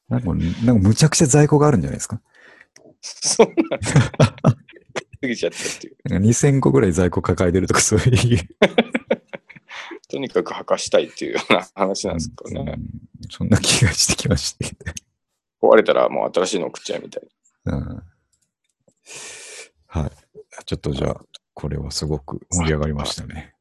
[0.09, 0.33] なんか、
[0.65, 2.21] なんかむちゃくちゃ在庫があるんじゃないですか？
[3.03, 5.97] そんな、過ぎちゃったっていう。
[6.09, 8.39] なんか2000個ぐらい在庫抱えてるとかそういう。
[10.09, 12.61] とにかく履かしたいっていうような話なんですかね。
[12.61, 14.67] うんそんな気がしてきまして。
[15.61, 17.23] 壊れたらもう新しいの送っちゃうみたい
[17.65, 18.03] うん
[19.87, 20.11] はい。
[20.65, 21.21] ちょっとじゃあ、
[21.55, 23.55] これはすごく盛り上がりましたね。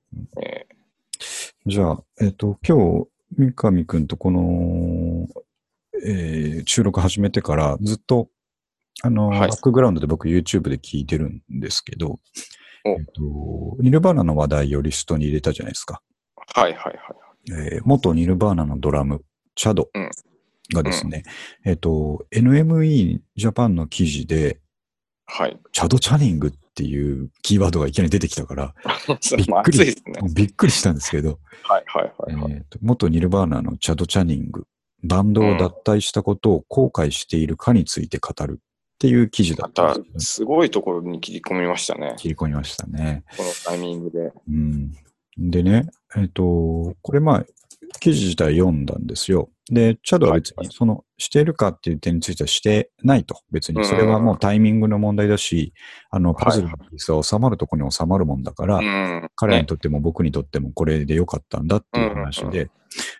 [1.65, 5.27] じゃあ、えっ、と、今日、三上くんとこの、
[6.06, 8.29] えー収録始めてからずっと、
[9.01, 12.19] あの、はいバックグラウンドで僕 YouTube で聞いてるんですけど、
[12.86, 13.21] おえっ、と、
[13.79, 16.01] ニルバーナの話題をリストに入れたじゃないですか。
[16.56, 17.73] ーはいはいはい。
[17.73, 19.23] えー元ニルバーナのドラム、
[19.56, 20.10] チャドうん
[20.73, 21.23] がですね、
[21.65, 24.60] えっ、と、NME ジャパンの記事で、
[25.25, 25.57] はい。
[25.71, 28.75] チャド・チャニングっていうキーワードがいきなり出てきたから、
[29.38, 29.95] びっまあくりね。
[30.33, 32.65] びっくりしたんですけど、はいはいはいはい。
[32.81, 34.65] 元ニルバーナのチャド・チャニング、
[35.03, 42.15] バンドを脱退したことを後悔しているかについて語るっていう記事だまったすけど、すごいところに切り込みましたね。
[42.17, 43.23] 切り込みましたね。
[43.38, 44.31] このタイミングで。
[44.47, 44.93] うん、
[45.38, 47.45] でね、えっ、と、これまあ、
[47.99, 49.49] 記事自体読んだんですよ。
[49.71, 53.39] で、チャドは別はいに、その、しているかっていう点についてはしてないと。
[53.52, 55.73] 別に、それはもうタイミングの問題だし、
[56.10, 62.69] あの、パズルのピースは収まるところに収まるもんだから、彼らにとっても僕にとってもこれでよかったんだっていう話で、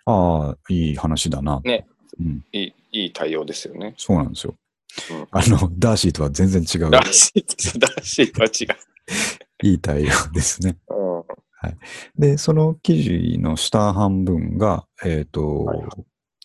[0.06, 1.62] ああ、いい話だな。
[1.64, 1.88] ね
[2.20, 2.46] うん。
[2.52, 3.94] いい、いい対応ですよね。
[3.98, 4.56] そうなんですよ。
[5.12, 7.80] うんあの、ダーシーとは全然違う、らしいです。
[7.80, 8.68] らしいとは違う。
[9.68, 10.78] いい対応ですね。
[10.90, 11.04] うん
[12.18, 15.80] で、その記事の下半分が、えっ、と、はい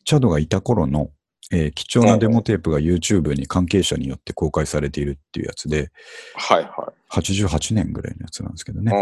[0.09, 1.11] チャドがいた頃の、
[1.53, 5.90] えー貴重なデモテープが YouTube に関係者によって公開されているっていうやつで、
[6.35, 8.85] はいは88年ぐらいのやつなんですけどい。
[8.85, 8.90] ね。
[8.90, 8.99] ああ。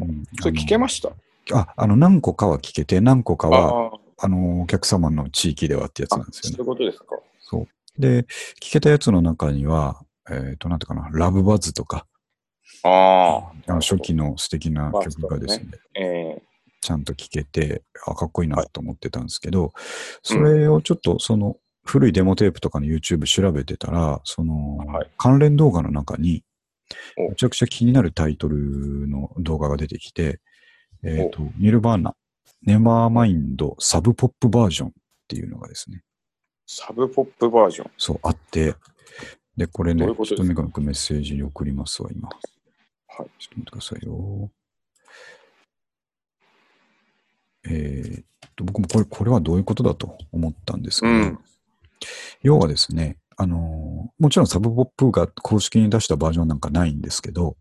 [0.00, 1.10] うんそれ聞けました？
[1.10, 1.12] あ
[1.54, 6.66] のあ、あの、何個かは聞けて、何個かは、あの、お客様の地域ではってやつなんですよねそういう。
[6.66, 7.04] ことですか。
[7.40, 8.00] そう。
[8.00, 8.22] で、
[8.60, 12.04] 聞けたやつの中には、えっ、と、なんていうかな、ラブバズとか、
[12.82, 16.42] ああの初期の素敵なまあ曲がですね、え
[16.80, 19.72] ちゃんと聴けて、あ、かっこいいなと思ってたんですけど、
[20.22, 26.44] それをちょっとその古いデモテープとかの YouTube 調べてたら、そのはい関連動画の中に、
[27.18, 30.40] おめちゃくちゃ気になるタイトルの動画が出てきて、
[31.04, 32.14] えっ、と、ニルバーナ、
[32.62, 34.92] ネバーマインドサブポップバージョンっ
[35.28, 36.02] ていうのがですね、
[36.66, 37.90] サブポップバージョン。
[37.96, 38.74] そうあって、
[39.56, 42.28] で、これね、どういうちょっとメガネメッセージに送りますわ、今。
[42.28, 42.38] はい。
[43.16, 44.50] ちょっと待ってくださいよ。
[47.70, 48.24] えーっ
[48.56, 51.38] と、僕もこれ、これはどういうことだと思ったんですけど、うん
[52.42, 57.56] 要はですね、あのーもちろんサブポップが公式に出したバージョンなんかないんですけど、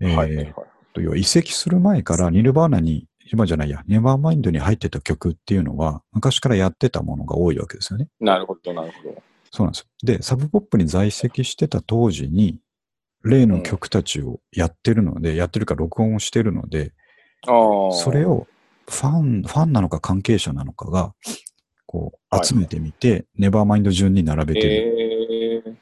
[0.00, 0.54] えーはいはいはい。
[0.94, 8.08] と要は移籍する前からニルバーナに、今じゃないや、ネバーマインドに入ってた曲っていうのは、昔からやってたものが多いわけですよね。
[8.20, 9.22] なるほど、なるほど。
[9.50, 9.86] そうなんですよ。
[10.02, 12.58] で、サブポップに在籍してた当時に、
[13.24, 16.92] 例の曲たちをやってるので、やってるか録音をしてるので。
[17.44, 18.46] それを
[18.88, 21.14] ファン、ファンなのか関係者なのかが、
[21.86, 25.62] こう、はい集めてみて、ネバーマインド順に並べてる。
[25.66, 25.74] ええ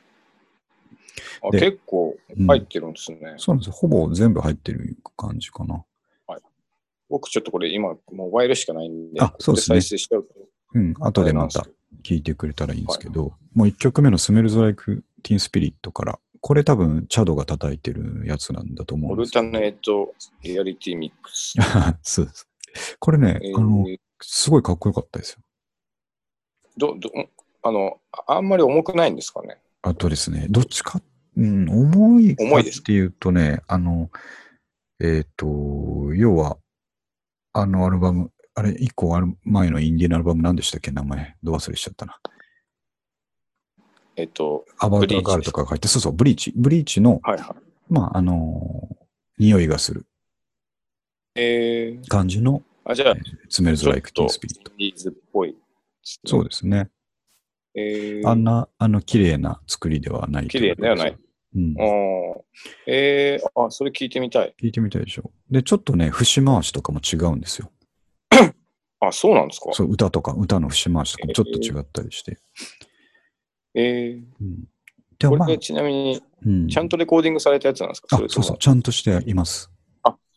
[1.42, 3.18] あ、で結構うん入ってるんですね。
[3.38, 3.72] そうなんですよ。
[3.72, 5.84] ほぼ全部入ってる感じかな。
[7.08, 10.18] 僕ちょっとこれ今、モバイルしかないんで、あそうですねここ再生しちゃ
[10.74, 10.94] うん。
[11.00, 11.66] 後でまた
[12.04, 21.54] 聞いてくれたらいいんですけど、もう一曲目のスメルズ・ライク・ティン・スピリットから、これ多分、チャドが叩いてるやつなんだと思オルうんですタネートリアリティミックス。
[22.02, 22.49] そうです。
[22.98, 23.86] これね、えーあの、
[24.22, 25.38] すごいかっこよかったですよ。
[26.76, 27.10] ど、ど、
[27.62, 29.58] あの、ああんまり重くないんですかね？
[29.82, 31.00] あとですね、どっちか、
[31.36, 34.10] うん、重いか重いですっていうとね、あの、
[35.00, 35.46] えっ、と、
[36.14, 36.58] 要は、
[37.52, 40.90] あのアルバム、あれ、一個ある前のインディーのアルバム何でしたっけ？
[40.90, 42.18] 名前、ど忘れしちゃったな。
[44.16, 46.52] えっと、アバウトガールとか書いて、そうそう、ブリーチ。
[46.54, 47.62] ブリーチの、はいはい。
[47.88, 48.96] まあ、あのー
[49.38, 50.04] 匂いがする
[51.34, 53.14] えー、感じの、あ、じゃあ、
[53.48, 54.72] スメルズ・ちょっライク・とー・スピリット。
[54.72, 55.56] ーズっぽい。
[56.02, 56.90] そうですね。
[57.74, 60.48] えー、あんな、あの、綺麗な作りではない。
[60.48, 61.16] 綺麗ではない。
[61.54, 61.74] うん
[62.86, 64.54] えー、あ、それ聞いてみたい。
[64.60, 65.30] 聞いてみたいでしょ。
[65.50, 67.70] で、ちょっとね、節回しとかも違うんですよ。
[69.00, 72.38] あ、そうなんですかそう、歌とか、歌の節回しとかもちょっと違ったりして。
[73.74, 74.64] えー、うん。
[75.18, 76.68] でもまあ、これちなみに、うん。
[76.68, 78.16] ちゃんとレコーディングされたやつなんですか？
[78.16, 79.70] あ、そうそう、ちゃんとしています。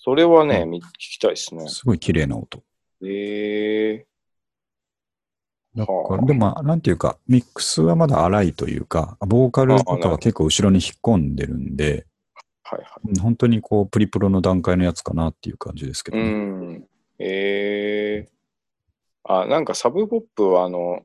[0.04, 1.68] あ、それはね、み聞きたいですね。
[1.68, 2.64] すごい綺麗な音。
[3.06, 4.06] え
[5.76, 16.20] だかはあら、でもまあ、なんていうか、ミックスはまだ荒いというか、ボーカルとかは結構後ろに引っ込んでるんで、ー、はいはうん本当にこう、プリプロの段階のやつかなっていう感じですけい。
[16.20, 16.78] うどね。
[16.78, 16.88] ん。
[17.20, 21.02] えー、あ、なんかサブポップはあの、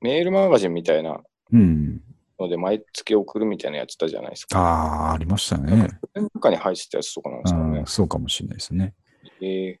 [0.00, 1.20] メールマガジンみたいな
[1.52, 2.00] うん。
[2.38, 4.58] ので毎月送るみたいなやつだじゃないですか。
[4.58, 5.88] ああ、ありましたね。
[6.34, 7.86] 中に入ってたやつとかなんですかねうん。
[7.86, 8.94] そうかもしれないですね。
[9.40, 9.78] え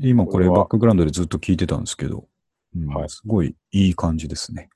[0.00, 2.26] 今これバックグラウンドでずっと聞いてたんですけど、
[2.76, 4.68] うんはいすごいいい感じですね。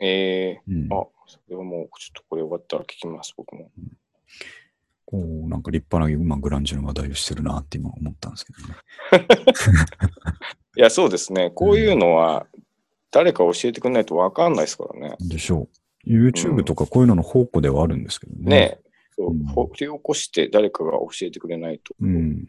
[0.00, 3.70] ー、えうんー、あ、それはもうちょっとこれ終わったら聞きます、僕も。
[5.06, 9.26] こうなんか立派な、まあ、グランジの話題をしてるなって今思ったんですけどね。
[10.76, 11.50] いや、そうですね。
[11.50, 12.46] こういうのは
[13.10, 15.16] 誰か教えてくれないとわかんないですからね。
[15.20, 15.81] でしょう。
[16.06, 18.44] YouTube とかこういうのの宝庫ではあるんですけどね。
[18.44, 18.82] ねえ。
[19.14, 22.48] そううん掘り起こして誰かが教えてくれないとうん。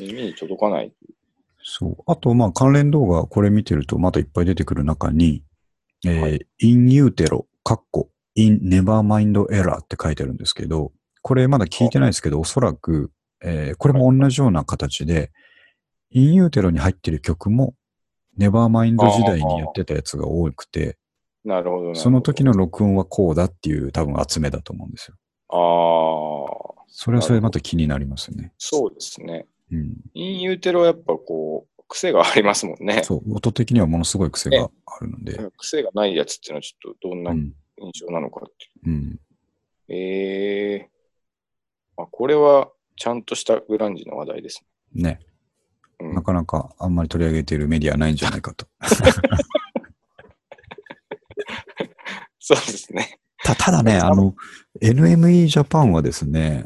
[0.00, 0.92] 耳に届かない。
[1.62, 1.96] そう。
[2.06, 5.44] あと、まあ、関連動画、これ見てると、またいっぱい出てくる中に、
[6.06, 6.28] えーは
[6.60, 13.10] in utero、カッコ、in never mind error って書いてあるんですけど、これまだ聞いてないですけど、おそらく、
[13.42, 15.30] えーこれも同じような形で、
[16.10, 17.74] in utero に入ってる曲も、
[18.36, 20.96] ネバーマインド時代にやってたやつが多くて、
[21.48, 21.94] なるほど。
[21.94, 25.16] その時の録音はこうだっていう多分集めだと思うんですよ。
[25.48, 28.52] ああ、それはそれでまた気になりますよね。
[28.58, 29.46] そうですね。
[29.72, 29.96] うん。
[30.12, 33.02] インユーテロはやっぱこう、癖がありますもんね。
[33.02, 35.38] そう、音的にはものすごい癖があるので。
[35.56, 37.54] 癖がないやつっていうのはちょっとどんなうん。
[37.80, 38.92] 印象なのかってうん。
[38.92, 39.20] いう。
[39.88, 40.90] ええ
[41.96, 45.02] あ、これはちゃんとしたグランジの話題ですね。
[45.02, 45.20] ね。
[45.20, 48.66] うんなかなかあんまり取り上げているメディアはないんじゃないかと。
[52.48, 53.18] そうですね。
[53.44, 54.34] た、ただね、あの、
[54.80, 56.64] NME ジャパンはですね、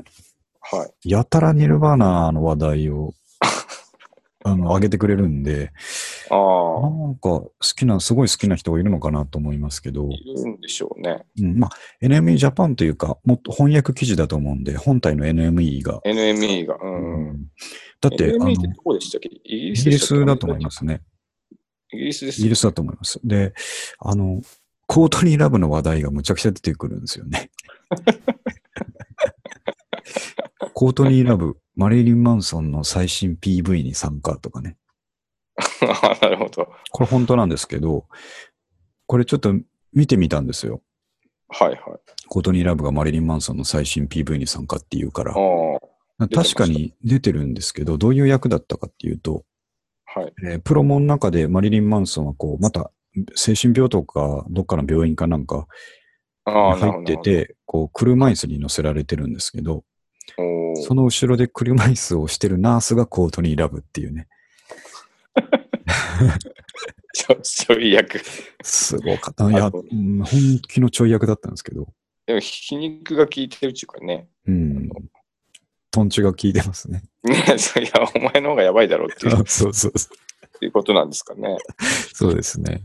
[0.61, 1.11] はい。
[1.11, 3.15] やたらニルバーナの話題を、
[4.45, 5.73] あの、上げてくれるんで、
[6.31, 11.25] ああ、なんか好きな、すごい好きな人がいるのかなと思いますけど、いるんでしょうね。
[11.41, 16.01] うん、まあ、NME ジャパンというか、もっと翻訳記事だと思うんで、本体の NME が。
[16.05, 16.77] NME が。
[16.77, 16.79] う。
[16.81, 17.47] うんん
[18.01, 19.31] だって、あ NME の、ってどこでしたっけ？
[19.45, 21.03] イギリスだと思いますね。
[21.93, 23.21] イギリスですイギリスだと思います。
[23.25, 23.53] で、
[23.99, 24.41] あの、
[24.93, 27.51] コートニーラブの話題がむちゃくちゃ出てくるんですよね。
[30.75, 34.77] コートニーラブ、マリリン・マンソンの最新 PV に参加とかね。
[35.57, 35.65] あ
[36.21, 36.71] なるほど。
[36.91, 38.07] これ本当なんですけど、
[39.07, 39.55] これちょっと
[39.95, 40.83] 見てみたんですよ。
[41.49, 41.79] はいはい。
[42.29, 45.35] コートニーラブがマリリン・マンソンの最新 PV に参加っていうから
[46.29, 49.47] 確かに出てるんですけど、どういう役だったかっていうと、
[50.05, 50.35] はい。
[50.45, 52.91] えープロモの中でマリリン・マンソンはこう、また
[53.35, 55.67] 精神病棟かどっかの病院かなんか
[56.45, 57.17] 入って。
[57.19, 59.85] て、こう、車椅子に乗せられてるんですけど、
[60.85, 64.29] その後ろで車椅子をしてるナースがコートニーラブっていうね、
[67.13, 68.21] ちょ、ちょい役。
[68.63, 69.51] すごかった。
[69.51, 70.25] いや、本
[70.69, 71.89] 気のちょい役だったんですけど、
[72.27, 74.29] でも、皮肉が効いてるっていうかね。
[74.47, 74.89] うん。
[75.91, 77.03] トンチが効いてますね。
[77.25, 81.59] ね、そういや、お前の方がやばいだろうっていう そうそうそっていうことなんですかね。
[81.81, 81.85] う。
[82.15, 82.85] そうですね。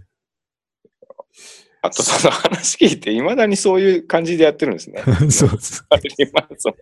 [1.88, 5.02] あと、その話聞いて、いまだにそういう感じでやってるんですね。
[5.30, 6.74] そうそうマリリンマンソン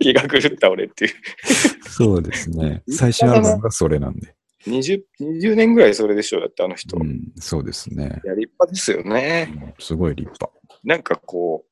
[0.00, 1.12] 気が狂った俺っていう。
[1.88, 2.82] そうですね。
[2.88, 4.34] 最新アルバムがそれなんで。
[4.66, 6.96] 20, 20年ぐらいそれでしょ、だってあの人。
[6.98, 8.20] いうん、そうですね。
[8.24, 9.52] や、立派ですよね。
[9.54, 10.50] うんすごい立派。
[10.84, 11.64] なんかこ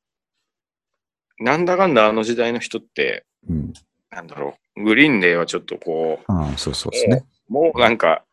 [1.39, 3.73] う、なんだかんだあの時代の人って、うん。
[4.11, 7.25] なんだろう、グリーンデーはちょっとこああ、そうそうですね。
[7.49, 8.23] う、もうなんか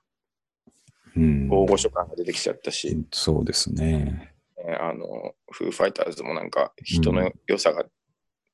[1.16, 1.48] うん。
[1.50, 4.32] 大御所感が出てきちゃったし、そうですね。
[4.56, 7.84] ねあの、フーファイターズもなんか人の良さが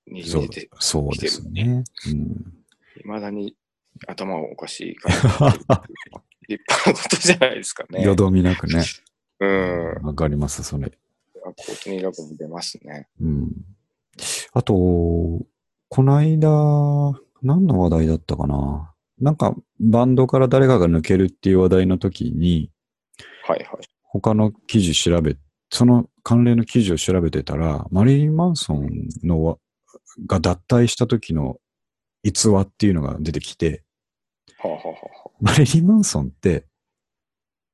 [0.07, 1.85] にじそうみ出て、そうですね。
[2.07, 2.21] うん。
[3.01, 3.57] いまだに
[4.07, 5.15] 頭がおかしいから、
[6.49, 8.03] 立派なことじゃないですかね。
[8.03, 8.83] よどみなくね。
[9.41, 10.07] うん。
[10.07, 10.93] わかります、それ。
[11.43, 13.09] コートニーラブも出ますね。
[13.21, 13.51] うん。
[14.53, 16.49] あと、この間、
[17.43, 18.92] 何の話題だったかな？
[19.23, 22.73] なんか、バンドから誰かが抜けるっていう話題の時に、
[23.47, 23.87] はいはい。
[24.03, 25.37] 他の記事調べ、
[25.71, 28.89] その関連の記事を調べてたら、マリリン・マンソン
[29.23, 29.59] のわ
[30.27, 31.59] が脱退した時の
[32.25, 33.85] 逸話っていうのが出てきて、
[34.59, 36.67] はあ、はあはマリリン・マンソンって、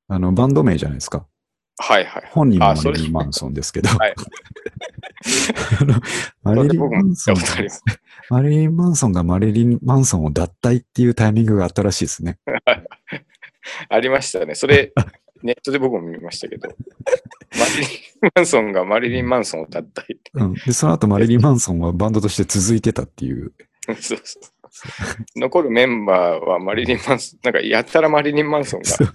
[0.07, 1.25] あの、バンド名じゃないですか。
[1.79, 2.23] あ、はいはい。
[2.31, 3.89] 本人もあそれマリリン・マンソンですけど、
[6.43, 7.35] マリリン・マンソン
[8.29, 12.37] マリリン・マンソンがマリリン・マンソンを脱退っていうタイミングがあったらしいですね。
[13.89, 14.55] ありましたね。
[14.55, 14.93] それ、
[15.41, 16.73] ネットで僕も見ましたけど、マ
[17.79, 20.17] リリン・マンソンがマリリン・マンソンを脱退。
[20.33, 20.53] うん。
[20.53, 23.53] で、その後マリリン・マンソンはバンドとして続いてたっていう。
[23.87, 24.43] そうそう
[25.35, 29.13] 残るメンバーはマリリン・マンソン、なんかやったらマリリン・マンソンが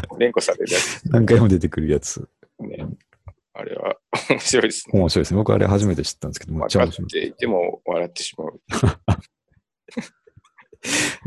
[0.18, 2.28] 連呼されるやつ何回も出てくるやつ。
[2.60, 2.86] ね。
[3.54, 3.96] あれは
[4.30, 5.00] 面白いですね。
[5.00, 5.36] 面白いですね。
[5.38, 7.08] 僕あれ初めて知ったんですけど、めっちゃ面白い。
[7.08, 8.60] ていても笑ってしまう。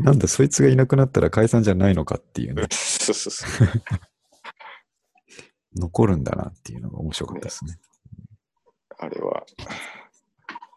[0.00, 2.64] なんでそいつがいなくなったら解散じゃないのかっていうね。
[2.72, 3.68] そうそうそう。
[5.76, 7.78] 残るんだなっていうのが面白かったですね。
[8.98, 9.44] あれは。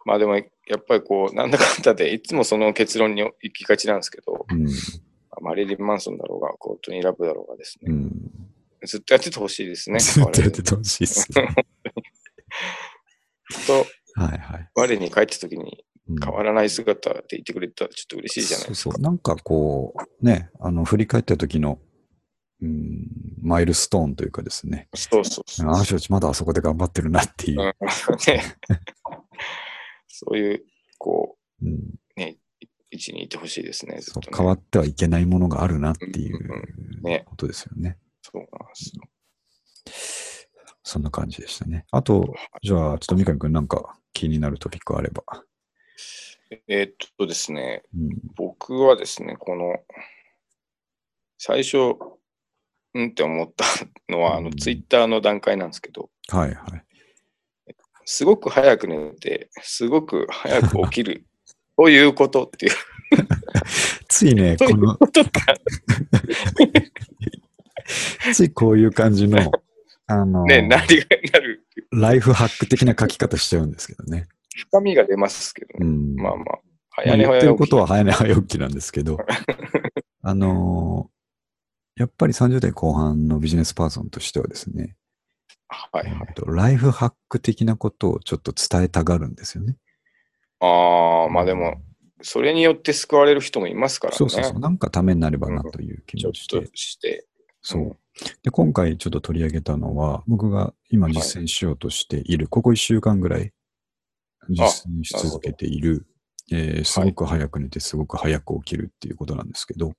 [0.06, 0.44] まあでも、や
[0.78, 4.68] っぱりこう、なんだかんだで、いつもその結論に行きがちなんですけど、うん。
[5.46, 8.12] マリリン・マンソンだろうが、コートニー・ラブだろうがですね、うん。
[8.84, 10.00] ずっとやっててほしいですね。
[10.02, 11.56] ずっとやっててほしいですね。
[13.68, 13.74] と、
[14.20, 14.70] はいはい。
[14.74, 18.90] 我に帰った時にうん変わらない姿でいてくれたらちょっと嬉しいじゃないですか。
[18.90, 19.02] そうそう。
[19.04, 21.80] なんかこう、ね、あの、振り返った時の、
[22.62, 23.08] うん、
[23.42, 24.88] マイルストーンというかですね。
[24.96, 25.70] そうそうそう。
[25.70, 27.62] あの人たちまだあそこで頑張ってるなっていう。
[27.62, 27.74] うん
[28.28, 28.44] ね、
[30.08, 30.66] そういう、
[30.98, 31.80] こうんう、
[32.16, 32.38] ね、
[32.96, 34.02] 位置にいてほしいですね、ね。
[34.36, 36.66] 変わってはいけないものがあるなっていう
[37.26, 37.98] ことですよね。
[38.22, 39.04] そうなんですよ。
[40.84, 41.86] そんな感じでしたね。
[41.92, 45.24] あと、じゃあ、ちょっと三上くんなんか気になるトピックあれば。
[46.68, 48.10] えーっとですね、うん。
[48.36, 49.76] 僕はですね、この、
[51.38, 51.98] 最初、
[52.94, 53.66] うんって思った
[54.08, 56.86] のは、あの、うんツイッターの段階なんですけど、はいはい。
[58.06, 61.26] すごく早く寝て、すごく早く起きる。
[61.78, 62.72] ということっていう
[64.08, 64.98] ついね、 この。
[68.34, 69.52] ついこういう感じの、
[70.08, 71.66] あの、ね、なりがなる。
[71.92, 74.28] ライフハック的な書き方しちゃうんですけどね。
[74.56, 75.86] 深みが出ますけどね。
[75.86, 76.16] うん。
[76.16, 76.60] まあまあ、ま
[76.90, 77.58] 早寝あ言って早起き。
[77.58, 79.18] ることは早寝早起きなんですけど、
[80.24, 81.16] あのー
[81.98, 84.98] やっぱり30代後半のビジネスパーソンとしてはですね、
[85.70, 86.34] はいはいえっ。
[86.34, 89.78] とライフハック的なことをちょっと伝えたがるんですよね。
[90.60, 91.82] ああ、まあでも、
[92.22, 94.18] それによって救われる人もいますからね。
[94.18, 94.60] そうそうそう。
[94.60, 96.62] なんかためになればなという気ちょっ持ちで。
[96.62, 97.28] として。
[97.62, 97.98] そう。
[98.44, 103.52] で、今回ちょっと取り上げたのは、僕が今実践しようとしている、ここ1週間ぐらい
[104.50, 106.06] 実践し続けている、
[106.52, 109.96] えーすごく早く寝てすごく早く起きるっていうことなんですけど、はい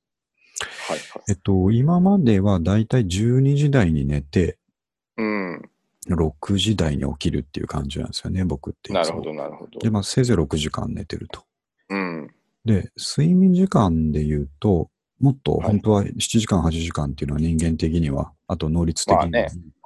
[1.29, 4.59] えっと、今まではだいたい12時台に寝て、
[5.17, 5.27] はい。
[5.27, 5.71] うん。
[6.09, 8.93] 6時台に起きるっていう感じなんですよね、僕って。
[8.93, 9.91] なるほど、なるほどで、。
[9.91, 11.45] まあ、せいぜい6時間寝てると。
[11.89, 12.31] うん。
[12.65, 14.91] で、睡眠時間で言うと、
[15.21, 19.31] もっとはい本当は7時間、8時間っていうのは人間的には、あと能率的にっ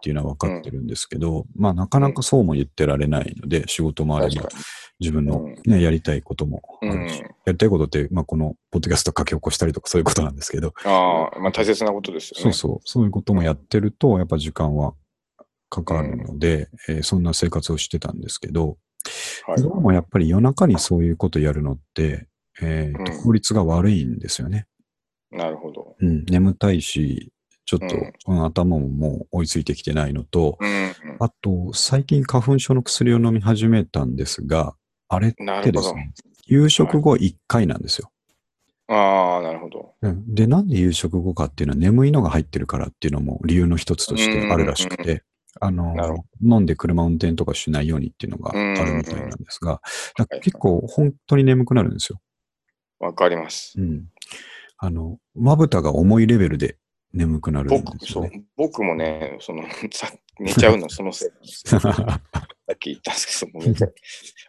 [0.03, 4.49] ていうのは分かってるんですけど、まあなかなかそうも言ってられないので、仕事もあれば
[4.99, 7.23] 自分の、うんねやりたいこともあるし、ん。
[7.23, 12.43] やりたいことって、まあこのポッドキャスト書き起こしたりとかそういうことなんですけど、ああ、まあ大切なことですよね。
[12.43, 14.95] そうそう、そういうこともやってると、やっぱ時間は
[15.71, 18.77] かかるので、えーそんな生活をしてたんですけど、
[19.47, 19.63] はい。
[19.63, 22.27] どうもやっぱり夜中にそういうことやるのって、
[22.61, 24.67] えーとうん効率が悪いんですよね。
[25.31, 25.97] なるほど。
[25.99, 27.33] うん、眠たいし、
[27.65, 27.97] ちょっと、
[28.27, 30.93] うんうん頭ももう追いついてきてないのと、うん。
[31.21, 34.75] あと、最近花粉症の薬を飲み始めたんですが、
[35.09, 35.33] あれっ。
[35.63, 36.13] てですね、
[36.47, 38.11] 夕食後1回なんですよ。
[38.89, 39.95] ああ、なるほど。
[40.03, 45.23] うんで、なんで夕食後かっていうのは眠いのが入ってるからっていうのも理由の一つとしてあるらしくて、
[45.61, 49.81] あの飲んで車運転とかしないようにっていうのがあるみたいなんですが、
[50.43, 52.21] 結構本当に眠くなるんですよ。
[53.01, 53.75] わかります。
[53.79, 54.07] うん。
[54.79, 56.77] あの、まぶたが重いレベルで
[57.13, 61.81] 眠くなるんで僕、すよそうね。、僕もね、その、さ寝ちゃうの、 そのせいなんですよ。
[61.81, 61.89] さ
[62.75, 63.93] っき言ったんですけど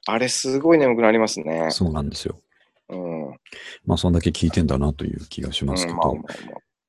[0.06, 1.68] あれ、すごい眠くなりますね。
[1.72, 2.40] そうなんですよ。
[2.90, 3.28] うん。
[3.30, 3.36] うん
[3.86, 6.28] まあ、そんだけ効いてんだなという気がしますけど、まあまあま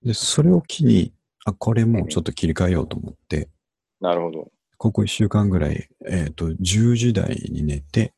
[0.04, 1.12] で、それを機に、
[1.44, 3.61] あ、これもうちょっと切り替えようと思って、あ。
[4.02, 4.50] なるほど。
[4.78, 8.12] ここ1週間ぐらい、えっ、と、10時台に寝て、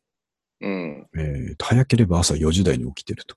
[0.63, 1.07] うん。
[1.15, 3.37] えーと、早ければ朝4時台に起きてると。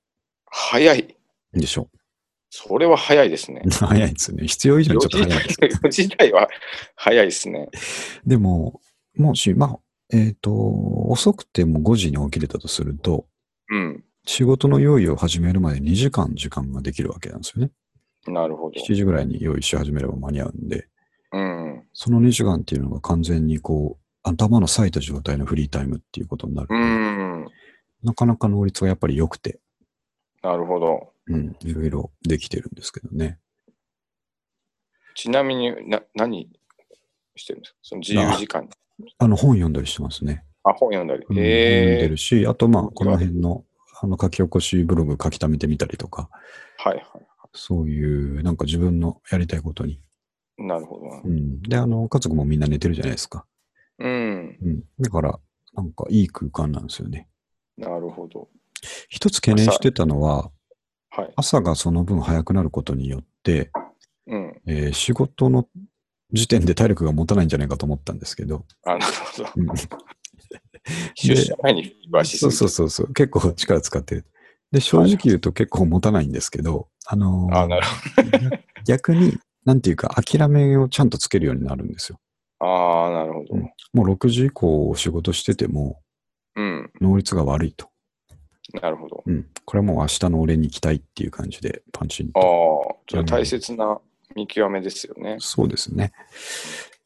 [0.50, 1.18] 早い。
[1.52, 1.90] でしょ
[2.50, 3.64] それは早いですね。
[3.70, 4.48] 早いですよね。
[4.48, 5.60] 必要以上にちょっと早いです。
[5.84, 6.48] 4時台は
[6.96, 7.68] 早いですね。
[8.26, 8.80] でも、
[9.16, 9.80] もし、まあ、
[10.16, 10.54] えっ、と、
[11.10, 13.28] 遅くても5時に起きれたとすると、
[13.70, 14.06] うん。
[14.26, 17.72] 仕事の用意を始めるまで2時間時間ができるわけなんですよね。
[18.26, 18.80] なるほど。
[18.80, 20.88] 7時ぐらいに用意し始めれば間に合うんで、
[21.32, 21.84] うん。
[21.94, 27.48] その2時間っていうのが完全にこう、頭の冴えた状態のフリータイムっていうことになるうん。
[28.04, 29.60] なかなか能率がやっぱり良くて、
[30.44, 31.14] なるほど。
[31.28, 33.40] うん、いろいろできてるんですけどね。
[35.16, 36.50] ちなみにな何
[37.36, 37.78] してるんですか？
[37.82, 38.64] その自由時間
[39.00, 39.14] に。
[39.18, 40.44] あの、本読んだりしてますね。
[40.64, 41.22] あ、本読んだり。
[41.22, 43.66] うん本読んええでるし、あとまあ、この辺の、
[44.02, 46.30] あの、書き起こしブログ書き溜めてみたりとか、
[46.78, 47.20] はいは
[47.54, 50.00] そういう、なんか自分のやりたいことに。
[50.58, 50.64] い。
[50.64, 51.28] なるほどなう。
[51.28, 51.62] ん。
[51.62, 53.46] で、あの、家族もみんな寝てるじゃないですか。
[54.00, 54.58] うん。
[54.62, 54.84] うん。
[55.00, 55.40] だから、
[55.74, 57.28] なんかいい空間なんですよね。
[57.78, 58.50] なるほど。
[59.10, 60.52] 一つ懸念してたのは、
[61.10, 61.34] はい。
[61.36, 63.72] 朝がその分早くなることによって、
[64.28, 64.62] うん。
[64.66, 65.68] えー仕事の
[66.34, 69.06] 時点で体力が持たないんじゃないかと思ったんですけど、あ、なる
[69.36, 69.50] ほど。
[69.56, 69.68] うん
[71.16, 71.94] 出社前に
[72.24, 74.26] そうそうそうそう、結構力使ってる。
[74.72, 77.86] で、正直言うと結構持たないんですけど、あのーあ、なる
[78.86, 79.38] 逆に、
[79.68, 82.22] なんていうか、諦めをちゃんとつけるようになるんですよ。
[82.60, 83.56] ああ、なるほど。
[83.56, 86.02] うんもう6時以降仕事してても、
[86.56, 86.92] うん。
[87.02, 87.90] 能率が悪いと。
[88.82, 89.24] なるほど。
[89.26, 89.48] うん。
[89.66, 94.00] これはもう明日の俺に期待っていう感じで、パンチンああと。、それ大切な
[94.36, 95.38] 見極めですよね。
[95.40, 96.14] そうですね。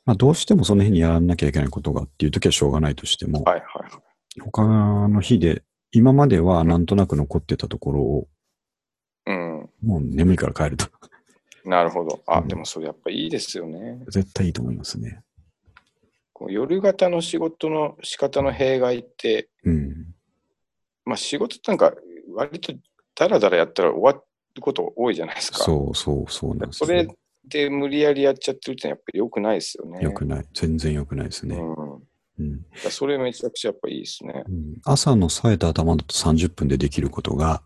[0.05, 4.41] まあ、どうしてもその日にやらなきゃいけないことがっていう時はしょうがないとしても、はいはいはい。
[4.41, 4.64] 他
[5.07, 8.28] の日で、今まではなんとなく残ってたところを、
[9.28, 9.70] うん。
[9.82, 10.88] もう眠いから帰ると。
[11.66, 12.22] なるほど。
[12.28, 14.03] あ、うんでもそれやっぱいいですよね。
[14.07, 15.22] 絶対いいと思いますね。
[16.34, 20.07] こう夜型の仕事の仕方の弊害って、うん。
[21.05, 21.93] まあ仕事なんか
[22.34, 22.74] 割と
[23.16, 24.24] ダラダラやったら終わ
[24.55, 25.59] ること多いじゃないですか。
[25.59, 27.07] そうそうそうなんですよそれ
[27.45, 29.99] で無理やりやっちゃってるってやっぱり良くないですよね。
[30.01, 30.45] 良くない。
[30.53, 31.55] 全然良くないですね。
[31.57, 31.95] うん。
[31.95, 32.66] うん。
[32.89, 34.43] それめちゃくちゃやっぱいいですね。
[34.47, 37.62] うん朝の冴えた頭だと30分でできることが、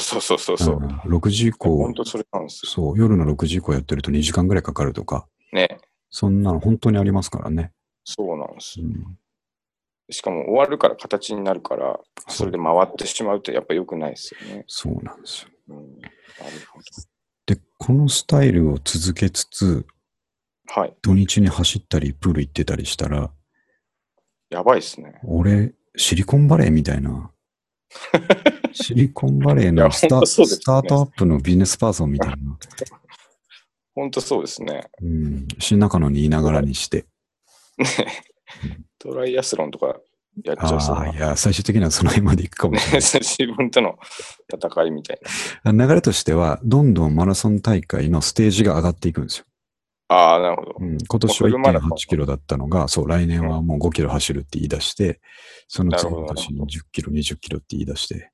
[0.00, 0.76] そうそうそうそう。
[0.76, 2.72] うん6時以降本、当それなんですよ。
[2.72, 5.78] そう、夜の6時以降やってると2時間ぐらいかかるとか、ね。
[6.10, 7.72] そんなの本当にありますからね。
[8.04, 8.84] そうなんですう。
[8.84, 9.18] ん、
[10.10, 14.64] しかも終わるから形になるから、それで回ってしまうってやっぱ良くないですよね。
[14.66, 15.50] そうなんですよ。
[15.68, 16.00] うん。
[16.00, 16.12] なる
[16.72, 16.80] ほ
[17.46, 19.86] で、このスタイルを続けつつ、
[20.74, 20.80] ど。
[20.80, 20.94] はい。
[21.02, 23.30] 土日に走ったり、プール行ってたりしたら、
[24.50, 25.18] やばいですね。
[25.24, 27.30] 俺、シリコンバレーみたいな、
[28.72, 32.36] シリコンバレーのスタ,、ねスタートアップのビジネスパーソンみたいな、
[33.94, 34.88] 本当そうですね。
[35.00, 37.06] うん、新中野に言いながらにして、
[38.98, 39.98] トライアスロンとか
[40.42, 41.18] やっちゃいそうなああ、い。
[41.18, 43.00] や、最終的にはその辺まで行くかもしれない。
[43.02, 43.98] 自分との
[44.50, 45.20] 戦いみたい
[45.64, 45.86] な。
[45.86, 49.44] 流れとしては、どんどんマラソン大会のステージが上がっていくんですよ。
[50.12, 50.74] ああ、なるほど。
[50.78, 55.20] うん、今年はフルマラソン1.8キロだったのが、そう、来年はもう5キロ走るって言い出して、
[55.68, 58.30] その次の年に10キロ、20キロって言い出して、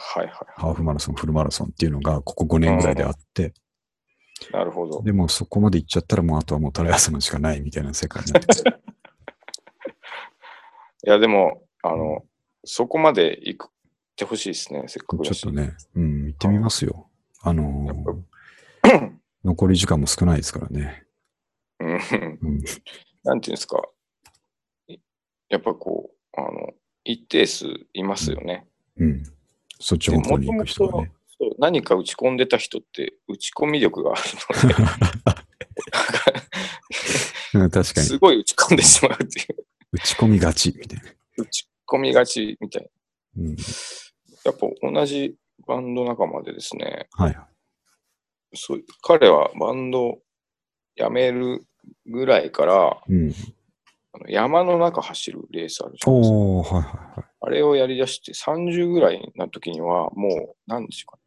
[0.00, 3.54] はいはいハーフマラソン、フルマラソンっていうのが、ここ5年ぐらいであって、
[4.52, 5.02] なるほど。
[5.02, 8.52] でもそこまで行っちゃったら、もうあとはもうトライアスロンしかないみたいな世界になって
[11.06, 12.24] いや、でも、あの、
[12.64, 13.68] そこまで行くっ
[14.14, 15.24] てほしいですね、せっかく。
[15.24, 17.08] ちょっとね、うん、行ってみますよ。
[17.40, 18.37] あのー
[19.44, 21.04] 残り時間も少ないですからね。
[21.80, 22.00] うんうん、
[23.24, 23.82] なんていうんですか。
[24.88, 24.98] い
[25.48, 26.74] やっぱこう、あの、
[27.04, 28.66] 一定数いますよね。
[28.96, 29.22] うん。
[29.80, 31.12] そっち方向に行く人がね。
[31.40, 34.20] そう何か打ち込んでた人って打ち込み力がある
[37.54, 38.06] のうん、 確かで、に。
[38.06, 39.64] すごい打ち込んでしまうっていう。
[39.92, 41.04] 打ち込みがち、みたいな。
[41.36, 42.90] 打ち込みがちみたい
[43.36, 43.54] うん。
[43.54, 43.62] な。
[44.44, 45.36] やっぱ同じ
[45.66, 47.38] バンド仲間でですね、はい。
[48.54, 50.18] そう彼はバンド
[50.96, 51.66] 辞める
[52.06, 53.32] ぐらいから、うん。
[54.12, 56.76] あの山の中走るレースあるじゃないですか。
[56.76, 57.24] はいはいはい。
[57.40, 61.22] あれをやり出して30ぐらいな時には、もう、なんでしょうかね。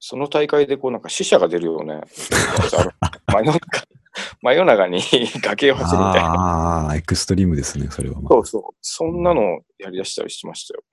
[0.00, 2.30] その大会でこうなんか死者が出るようなやつ
[2.78, 2.90] ある
[3.26, 3.84] 真夜中、
[4.42, 5.00] 真夜中に
[5.42, 6.34] 崖を走るみたいな。
[6.34, 8.76] ああ、エクストリームですね、それは、まあそうそう。
[8.80, 10.84] そんなのをやり出したりしましたよ。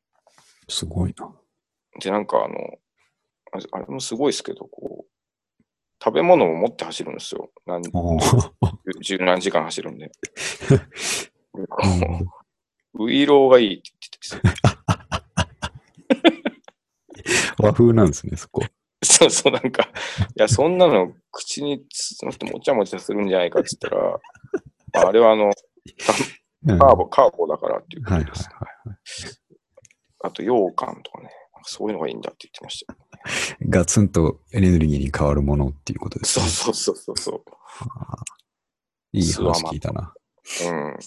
[0.68, 1.32] すごいな。
[2.02, 2.56] で、なんかあの、
[3.52, 5.14] あれあれもすごいですけど、こう、
[6.04, 7.52] 食べ物を持って走るんですよ。
[7.66, 7.82] 何
[9.02, 10.12] 十何時間走るんで。
[11.54, 12.28] うん
[12.98, 13.91] ウイローがいいって
[14.32, 14.56] 言ってて
[17.60, 18.64] 和風なんですね、そこ。
[19.04, 19.88] そうそう、なんか、い
[20.36, 28.50] や、そんなの口につまってもちゃもちゃするんじゃないかって言ったら、あれはあの、うんカーボ、カーボだからっていうこはいはいとです。
[28.52, 28.98] はい。
[30.24, 31.30] あと、羊羹とかね、
[31.70, 32.99] そういうのがいいんだって言ってましたよ。
[33.70, 36.45] ガツンとエネルギーに変わるものっていうことですね。
[36.45, 37.43] そうそうそうそうそ
[39.11, 40.13] いい話聞いたな。
[40.63, 40.68] う。
[40.68, 40.86] うん。
[40.88, 40.99] うん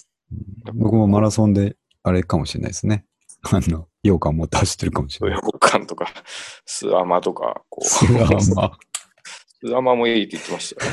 [0.75, 3.05] 僕もマラソンであれかもしれないですね。
[3.51, 5.39] あの、羊羹持って走ってるかもしれない。
[5.39, 6.07] ヨガンとか、
[6.65, 8.77] スアマとか、こう、それはまあ、
[9.63, 10.91] スアマもいいって言ってましたよ。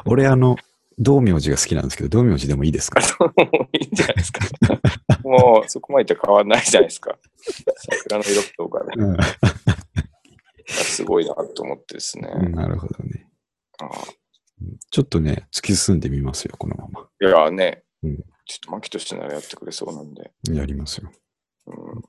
[0.06, 0.56] 俺あの、
[0.98, 3.00] 道明寺が好きなんですけど、道明寺でもいいですか？
[3.00, 4.40] いいんじゃないですか。
[5.22, 7.18] もうそこまで言って変わらないじゃないですか。
[7.90, 8.94] 桜の色とかね。
[8.96, 9.16] うん
[10.70, 12.28] すごいなと思ってですね。
[12.30, 12.52] うん。
[12.52, 13.26] なるほどね。
[14.90, 17.08] ちょっとね、突き進んでみますよ、このまま。
[17.22, 20.30] いやね、うんちょっと牧としてならやってくれそうなんで。
[20.50, 21.10] やりますよ。
[21.68, 22.02] うん、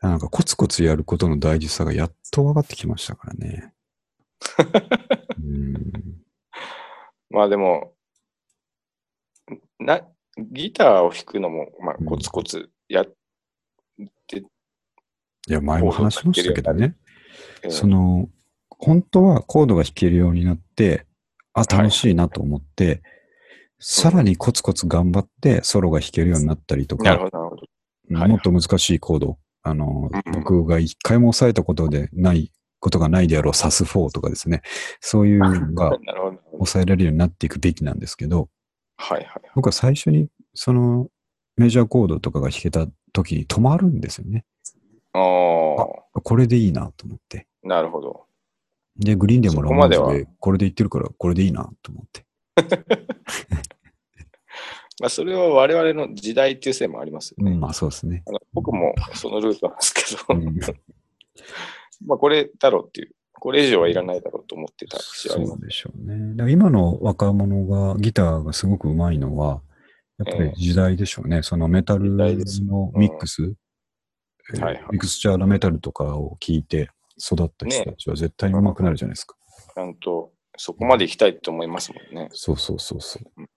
[0.00, 3.72] なんかコツコツやることの大事さがやっと分かってきましたからね。
[5.42, 5.92] うん。
[7.30, 7.94] まあでも、
[9.84, 10.02] な、
[10.38, 13.06] ギターを弾くのも、まあ、コツコツやっ
[14.26, 16.96] て、いや、前も話しましたけどね。
[17.64, 18.28] えーその、
[18.68, 21.06] 本当はコードが弾けるようになって、
[21.52, 23.02] あ、楽しいなと思って、
[23.78, 27.30] さらにコツコツ頑張ってソロが弾けるようになったりとか、
[28.08, 34.62] もっと難しいコード、あの、うん僕が一回も押さえたことでない、ことがないであろうサス4とかですね、
[35.00, 35.96] そういうのが
[36.52, 38.48] 抑えられるようになっていくべきなんですけど、
[39.02, 39.42] はいはい。
[39.54, 41.08] 僕は最初にその
[41.56, 44.44] メジャーコードとかが弾けた時に止まるんですよね。
[45.14, 47.46] あこれでいいなと思って。
[47.64, 48.24] あ、なるほど。
[48.96, 52.24] で、グリーンでもそラモーズでこれで言ってるから、これでいいなと思って。
[55.00, 57.52] まあ、それは我々の時代っていうせいもありますよね。
[57.52, 58.22] うん、まあそうですね。
[58.52, 60.60] 僕もそのルートなんですけど、うん
[62.06, 65.58] まあこれだろうっていう、これ以上はいらないだろうと思ってた節はあります。
[65.58, 66.30] そうでしょうね。
[66.36, 69.62] だから今の若者がギターがすごく上手いのは、
[70.24, 71.42] やっぱり時代でしょうね。
[71.42, 73.42] そのメタルのミックス、
[74.54, 79.34] えーはいはいミクスチャーのメタルとかを聞いて育った人たちは絶対に上手くなるじゃないですか。
[79.74, 82.28] ちゃんとそこまで行きたいと思いますもんね。
[82.30, 83.48] そうそうそうそううん。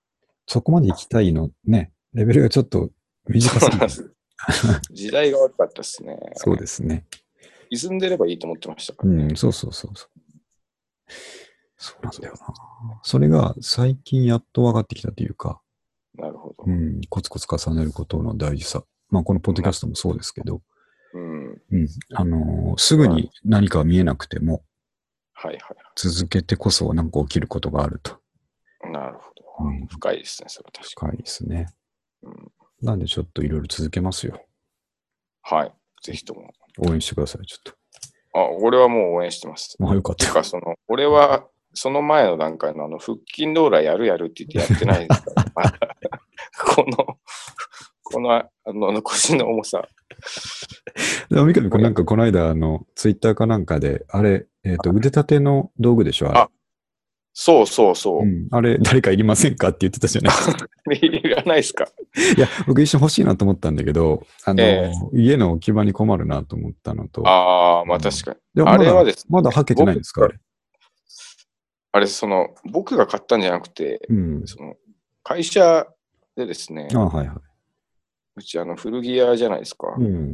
[0.48, 2.90] そこまで行きたいのね、レベルがちょっと
[3.28, 4.16] 短すぎて。
[4.92, 6.18] 時代が悪かったですね。
[6.38, 7.06] そうですね。
[7.72, 9.24] 歪んでればいいと思ってましたからね。
[9.24, 10.10] うん、そうそうそうそう。
[11.78, 13.00] そうなんだよな。
[13.04, 15.62] それが最近やっと分かってきたというか、
[16.16, 16.72] なるほどう。
[16.72, 18.84] ん、コツコツ重ねることの大事さ。
[19.10, 20.62] まあ、このポッドキャストもそうですけど、
[21.14, 21.62] うん。
[21.72, 24.64] うん、あのーすぐに何か見えなくても、
[25.34, 28.20] はいは続けてこそ何か起きることがあると。
[28.86, 28.92] い。
[28.92, 29.66] なるほど。
[29.66, 31.68] うん深いですね、それは確か深いですね。
[32.24, 32.30] に。
[32.30, 32.52] うん、
[32.82, 34.42] なんでちょっといろいろ続けますよ。
[35.42, 35.74] はい。
[36.02, 36.52] ぜひとも。
[36.80, 37.74] 応援してください、ちょっと。
[38.34, 39.76] あ、俺はもう応援してます。
[39.80, 45.80] まあよかったか、その、俺は、その前の段階のあの、腹筋ローラーやるやるって言ってやってないですから、 まだ
[46.76, 47.18] この、
[48.04, 49.88] この、あの、腰の重さ。
[51.30, 56.40] でも三上君なんかこの間、あの、ツイッターかなんかで、あれ、えっ、と、腕立ての道具でしょあれ。
[56.40, 56.50] あ
[57.38, 58.22] そうそうそう。
[58.22, 60.68] うん、あれ、誰かいりませんかって言ってたじゃないですか。
[60.90, 61.86] いらないですか
[62.38, 67.28] いや、僕一瞬欲しいなと思ったんだけど、あの、え家の置き場に困るなと思ったのと。
[67.28, 68.38] ああ、まあ確かに。
[68.56, 70.40] でもあれはですねまだ、まだ履けてないんですかあれ？
[71.92, 74.48] あれ、その、僕が買ったんじゃなくて、うん。
[74.48, 74.76] その、
[75.22, 75.86] 会社
[76.38, 77.42] でですね、あはいは
[78.38, 79.94] うち、あの、古着屋じゃないですか。
[80.00, 80.02] い。
[80.02, 80.34] うん。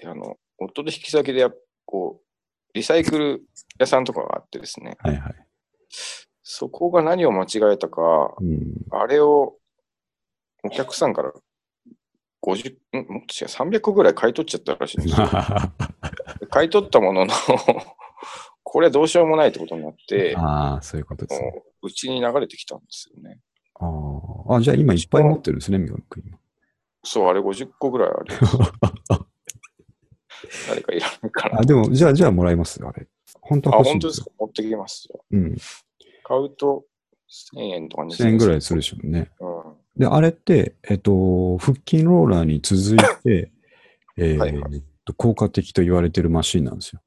[0.00, 1.50] で、あの、夫で引き先でや、
[1.84, 2.24] こう、
[2.72, 3.42] リサイクル
[3.78, 5.43] 屋さんとかがあってですね、はいはい。
[6.42, 8.74] そこが何を間違えたか、うん。
[8.90, 9.56] あれを
[10.62, 11.32] お客さんから
[12.42, 12.96] 50、ん？
[13.08, 15.26] もっと違う、300個ぐらい買い取っちゃったらしいんですよ。
[16.40, 17.32] で 買い取ったものの、
[18.62, 21.50] これはどうしようもないってことになって、ああ、そういうことですね。
[21.50, 23.40] もううちに流れてきたんですよね。
[23.80, 26.38] あーあ、じゃあ今いっぱい持ってるんですね、三上君。
[27.02, 28.26] そう、あれ50個ぐらいある。
[30.68, 31.60] 誰かいらないかな。
[31.60, 33.06] あ、でも、じゃあ、じゃあもらいますよ、あれ。
[33.40, 34.30] 本当あ、は欲しいんでよ本当ですすか？
[34.38, 35.24] 持ってきますよ。
[35.30, 35.56] うん。
[36.24, 36.84] 買うと
[37.28, 39.30] 1000円とか2000 1000円ぐらいするでしょうね。
[39.40, 39.74] うん。
[39.96, 43.52] で、あれって、えっと、腹筋ローラーに続いて、
[44.16, 47.00] えーはいはえっと効果的と言われてるマシンなんですよ。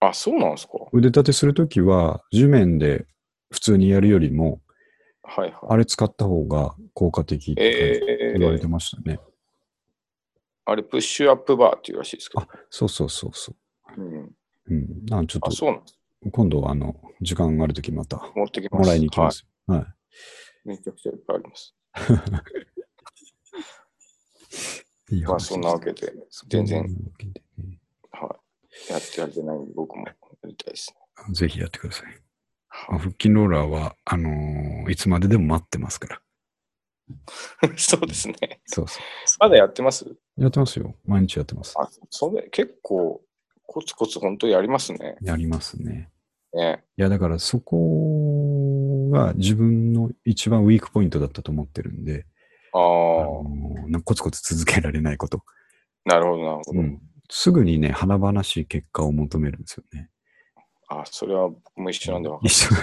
[0.00, 3.06] あ、そうなんですか腕立てするときは、地面で
[3.50, 4.60] 普通にやるよりも、
[5.24, 5.52] はいはい。
[5.68, 9.18] あれ使った方が効果的ってえ言われてー、ましたね。
[10.64, 12.48] あれ、プッシュアップバーっていうらしいですけどあ。
[12.70, 13.52] そうそうそうそ
[13.96, 14.34] うん、う。
[14.68, 15.06] うん。
[15.06, 15.98] なんちょっあ、と、そうなんです。
[16.30, 18.80] 今度、あの、時間があるときまた、持ってきます。
[18.80, 19.44] もらいに行きます。
[19.66, 19.78] はい。
[19.80, 19.88] はい。
[20.64, 21.74] めちゃくちゃいっぱいあります。
[25.10, 26.12] いい話まあ、そんなわけで、
[26.48, 26.82] 全然、
[28.12, 28.36] は
[28.88, 28.92] い。
[28.92, 30.14] やってやれてないんで、僕もや
[30.44, 30.94] りたいです
[31.28, 31.34] ね。
[31.34, 32.06] ぜひやってください。
[32.68, 32.98] はい。
[32.98, 36.22] 腹筋ローラーは、あのーいつまででも待ってますから。
[37.76, 38.60] そうですね。
[38.64, 38.98] そうそ
[39.40, 40.04] まだやってます？
[40.06, 40.18] う。
[40.36, 40.94] やってますよ。
[41.04, 41.74] 毎日やってます。
[41.78, 43.22] あ、それ結構
[43.72, 45.16] コツコツ本当にやりますね。
[45.22, 46.10] やりますね。
[46.52, 46.84] ね。
[46.96, 52.26] いや、だからそこが自分の一番ウィークポイントだったと思ってるんで、
[52.74, 55.42] ああコツコツ続けられないこと。
[56.04, 56.80] なるほど、なるほど。
[56.80, 57.00] うん。
[57.30, 60.10] すぐにね、華々しい結果を求めるんですよね。
[60.88, 62.68] あ、それは僕も一緒なんでわか一緒。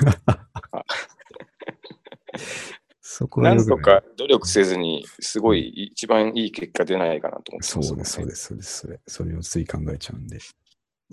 [3.01, 8.77] そこなんとか努力せずに、すごい一番いい結果出ないかなと思ってそうです、そうすです、そうです。
[8.77, 10.39] それ、それをつい考えちゃうんで。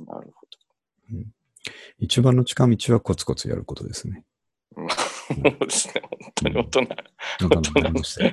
[0.01, 0.07] ね。
[0.07, 0.47] なるほ
[1.99, 4.25] 一番の近道はコツコツやることですね。
[4.77, 4.89] そう
[5.67, 6.03] ですね。
[6.11, 6.81] 本当に大人。
[7.41, 8.33] 大人になりましたよ。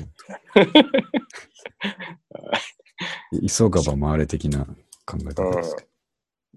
[3.48, 4.66] 急がば回れ的な
[5.06, 5.88] 考え方ですね。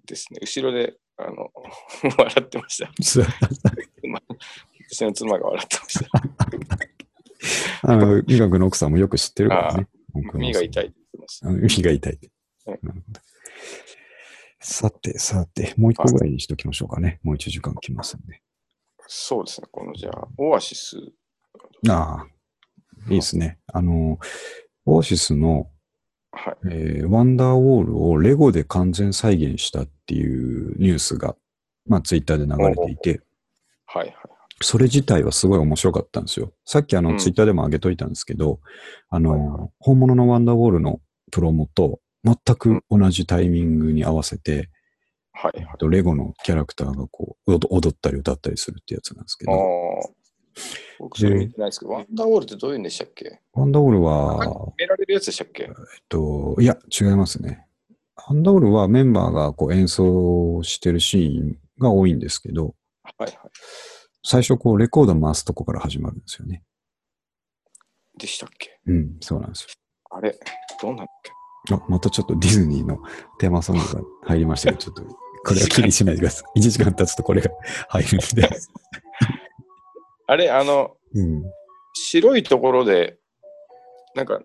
[0.05, 0.41] ですね。
[0.43, 1.53] 後ろで、あの、
[2.19, 2.91] 笑ってました。
[2.91, 3.21] うち
[5.05, 6.01] の妻が笑ってまし
[7.83, 7.83] た。
[7.93, 9.87] あの、美学の奥さんもよく知ってるからね。
[10.35, 11.41] 耳が痛いって言ってます。
[11.45, 12.31] あの耳が痛いって。
[12.67, 13.21] はいなるほど
[14.61, 17.21] さて、さて、もう一個ぐらいにしときましょうかね。
[17.23, 18.41] もう一時間来ますんで。
[19.07, 19.69] そうですね。
[19.71, 20.97] この、じゃあ、オアシス。
[21.89, 22.27] ああ、
[23.09, 23.59] いいですね。
[23.73, 24.19] あの、
[24.87, 25.69] オアシスの、
[26.33, 26.57] はい。
[26.71, 31.35] えーワンダーウォールをレゴで完全再現したっていうニュースが、
[31.87, 33.23] まあ、ツイッターで流れていて、
[33.87, 34.07] はい。
[34.09, 34.15] はい。
[34.61, 36.53] それ自体はすごい面白かったんですよ。
[36.65, 38.61] さっきあの、うんツイッターでも上げといたんですけど、
[39.09, 41.01] あの、はいは本物のワンダーウォールの
[41.31, 44.69] プロモと全く同じタイミングに合わせて、
[45.33, 45.65] はい。
[45.65, 49.53] はいレゴのキャラクターがこう、踊踊ったり歌ったりするってやつなんですけど、。
[50.99, 53.41] 僕それ見てないですけど、ワンダーウォールってどういうんでしたっけ？
[53.53, 55.65] ワンダーウォールは、決められるやつでしたっけ？
[55.65, 55.73] えっ
[56.09, 57.67] と、いや、違いますね。
[58.29, 63.39] ワンダーウォールはメンバーがこう演奏してるシーンが多いんですけど、はいはい。
[64.25, 66.63] 最初こうレコード回すとこから始まるんですよね。
[68.17, 68.81] でしたっけ？
[68.87, 69.69] うん、そうなんですよ。
[70.11, 70.35] あれ
[70.81, 71.31] どうなんだっけ？
[71.71, 72.99] あ、またちょっとディズニーの
[73.39, 75.03] テーマソングが入りましたけど、 ちょっと、
[75.45, 76.61] これは気にしないでください。
[76.61, 77.51] 1時間経つとこれが
[77.89, 78.49] 入るんで。
[80.27, 81.45] あれ、あの、うん。
[81.95, 83.19] 白いところで、
[84.15, 84.41] なんか、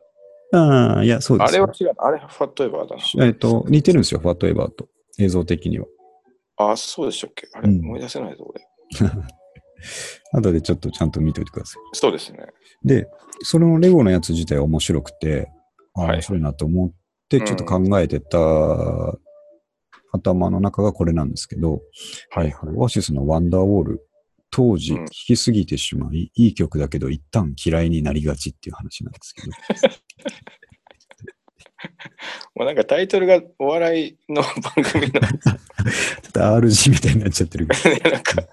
[0.54, 1.64] ああ、いや、そうですよ。
[1.64, 1.94] あれは違う。
[1.98, 3.26] あれ、ファットエバーだな。
[3.26, 4.88] えっと、似てるんですよ、ファットエバーと。
[5.18, 5.86] 映像的には。
[6.58, 7.48] あ、そうでしたっけ？
[7.54, 8.62] あれ、うん思い出せないぞ、俺。
[10.34, 11.82] 後でちょっとちゃんと見ておいてください。
[11.94, 12.46] そうですね。
[12.84, 13.08] で、
[13.42, 15.50] そのレゴのやつ自体は面白くて、
[15.96, 16.92] あはい面白いなと思っ
[17.40, 18.38] て、ちょっと考えてた
[20.12, 21.82] 頭の中がこれなんですけど、
[22.30, 24.06] はいオアシスのワンダーウォール、
[24.50, 25.06] 当時うん。
[25.06, 29.52] 聴きすぎてしまい、いい曲だけど一旦嫌いになりがちっていう話なんですけど、
[32.56, 34.52] もうなんかタイトルがお笑いの番
[34.92, 35.24] 組の、 ちょっ
[36.32, 38.48] と RG みたいになっちゃってるけど、 なんか、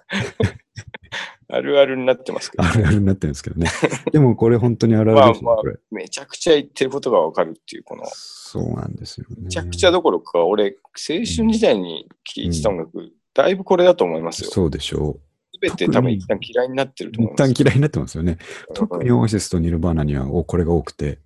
[1.50, 3.70] あるあるになってますけど、あるあるになってるんですけどね。
[4.12, 5.74] でもこれ本当にあるあるですよ、まあまあ。
[5.90, 9.36] めちゃくちゃ言ってることがわかるっていう、この、そうなんですよね。
[9.44, 14.50] めちゃくちゃどころか、俺、青春時代に聴いてた音楽、だいぶこれだと思いますよ。
[14.50, 15.18] そうでしょ
[15.54, 17.12] すべて多分一旦嫌いになってるう。
[17.12, 17.50] と思います。
[17.50, 18.38] 一旦嫌いになってますよね。
[18.74, 21.18] 特にうんオアシスとニルバーナにはおこれが多くて、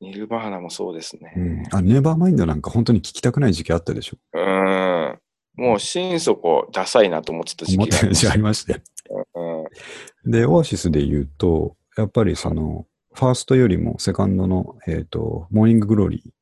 [0.00, 1.32] ニルバーナもそうですね。
[1.36, 4.18] うん、あ、ネバーマインドなんか本当に聞きたくない時期あったでしょ。
[4.34, 5.18] うーん。
[5.58, 8.74] もう心底ダサいなと思ってた時期がありました
[10.24, 16.34] で、オアシスで言うと、やっぱりその、ファーストよりもセカンドの、えっ、と、モーニンググローリ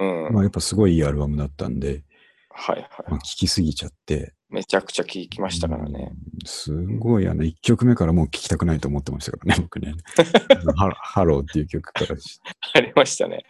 [0.00, 0.26] うん。
[0.28, 2.04] ー、まあやっぱすごいいいアルバムだったんで、
[2.50, 2.88] はいはい。
[3.08, 6.12] まあ聞きすぎちゃって、めちゃくちゃ聴きましたからね。
[6.12, 6.16] うん。
[6.46, 9.94] すごいあの、1曲目からもう聞きたくないと思ってましたからね、僕ね。
[10.96, 12.40] ハローっていう曲からし。
[12.74, 13.44] ありましたね。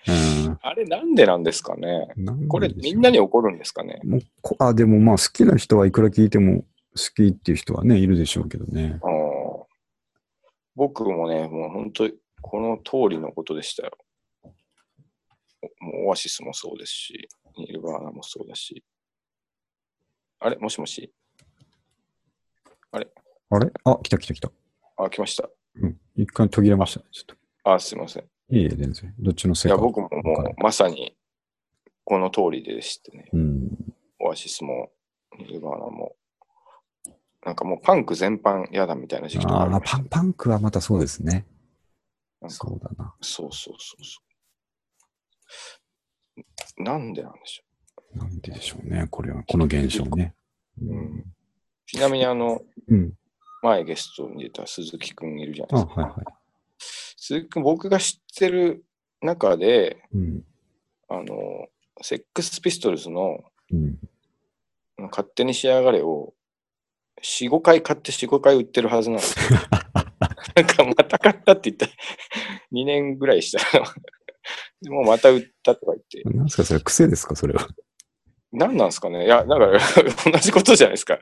[0.63, 2.09] あれなんでなんですかね？
[2.49, 4.01] これみんなに起こるんですかね？
[4.05, 6.65] もうこあ、でもまあ好きな人はいくら聞いても好
[7.15, 8.99] きっていう人はね、いるでしょうけどね。
[9.03, 9.26] あー
[10.77, 12.09] 僕もね、もう本当
[12.43, 13.93] この通りのことでしたよ。
[15.81, 18.85] もうオアシスもそうですし、ニルバーナもそうだし。
[20.39, 20.57] あれ？
[20.59, 21.13] もしもし？
[22.93, 23.09] あれ？
[23.85, 24.51] あ、来た来た来た。
[24.99, 25.49] あ、来ました。
[25.77, 25.99] うん。
[26.15, 27.07] 一回途切れましたね。
[27.11, 27.71] ちょっと。
[27.73, 28.25] あ、すいません。
[28.25, 29.15] いえいえ、全然。
[29.19, 29.85] どっちのせいや、いか。
[29.85, 31.17] 僕ももうまさに
[32.05, 33.31] この通りでしてね。
[33.33, 33.71] うん。
[34.21, 34.93] オアシスも
[35.39, 36.17] ニルバーナも。
[37.47, 41.47] なんかもうパンク全般嫌だみたいな時期とかありあパン、パンクはまたそうですね。
[42.49, 43.15] そうだな。
[43.21, 44.21] そうそうそうそ
[46.77, 46.83] う。
[46.83, 49.07] なんでなんでしょなんででしょうね。
[49.09, 50.35] これは、この現象ね。
[50.83, 50.93] う。
[50.93, 51.25] うん、
[51.87, 53.13] ちなみにあの、うん。
[53.63, 56.01] 前ゲストに出た鈴木くんいるじゃあ、ないですか。
[56.03, 56.25] はいはい。
[57.17, 58.85] 鈴木くん、僕が知ってる
[59.23, 60.43] 中で、うん。
[61.09, 61.69] あの、
[62.03, 63.39] セックスピストルズの
[63.71, 64.01] うん。
[65.11, 66.33] 勝手に仕上がれを
[67.23, 69.61] 4、5回買って4、5回売ってるはずなんですよ。
[70.55, 71.93] なんかまた買ったって言ったら
[72.73, 73.85] 2年ぐらいしたら、
[74.81, 77.67] でもうまた売ったとか言って、なんですかそれ癖ですかそれは。
[78.53, 79.79] 何なんですかねいや、なんか
[80.31, 81.19] 同じことじゃないですか。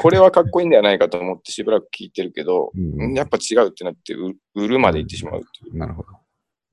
[0.00, 5.76] これはかっこいいんではないかと思ってしばらく聞いてるけど、うんやっぱ違うってなって売売るまで行ってしまうっていう。
[5.76, 6.08] なるほど。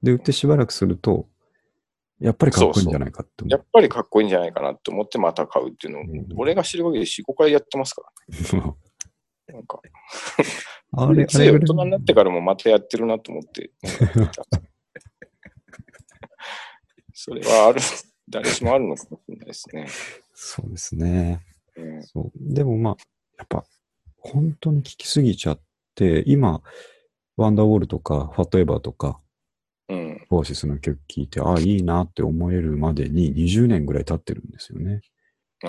[0.03, 1.27] で、売ってしばらくすると、
[2.19, 8.61] やっぱりかっこいいんじゃないかって思やっぱりかっこいいんじゃないかなって思ってまた買うっていうのを、うん俺が知る限り4、5回やってますからう。
[8.61, 8.73] ね。
[9.53, 9.79] なんか、
[10.93, 13.71] あれ、あつい大人になってからもまたやってるなと思って。
[17.13, 17.81] それはある、
[18.27, 19.87] 誰しもあるのかもしれないですね。
[20.33, 21.41] そうですね。
[21.75, 22.31] うんそう。
[22.35, 22.97] でもまあ、
[23.37, 23.65] やっぱ、
[24.17, 25.61] 本当に聞きすぎちゃっ
[25.93, 26.61] て、今、
[27.37, 29.24] ワンダーウォールとか、ファットエバーとか、うん。
[30.29, 35.01] オアシスの曲聴いて、ああ、いいなって思えるまでに20年ぐらい経ってるんですよね。
[35.63, 35.67] あ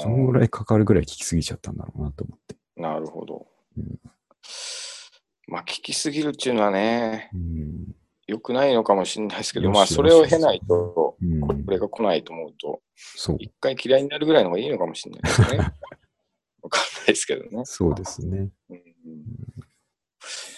[0.00, 2.56] そのぐあ、らいかかるぐらい聴きすぎちゃったんだろうなと思って。
[2.76, 3.46] なるほど
[3.76, 3.98] うん。
[5.46, 7.94] まあ、聞きすぎるっていうのはね、うん。
[8.26, 13.36] 良くないのかもしれないですけど、まあ、それを経ないと、うんこれが来ないと思うと、そう。
[13.40, 15.58] 一回嫌いになるぐらいの方がいいのかもしれないですね。
[16.62, 17.62] わかんないですけどね。
[17.64, 18.50] そうですね。
[18.70, 18.82] うん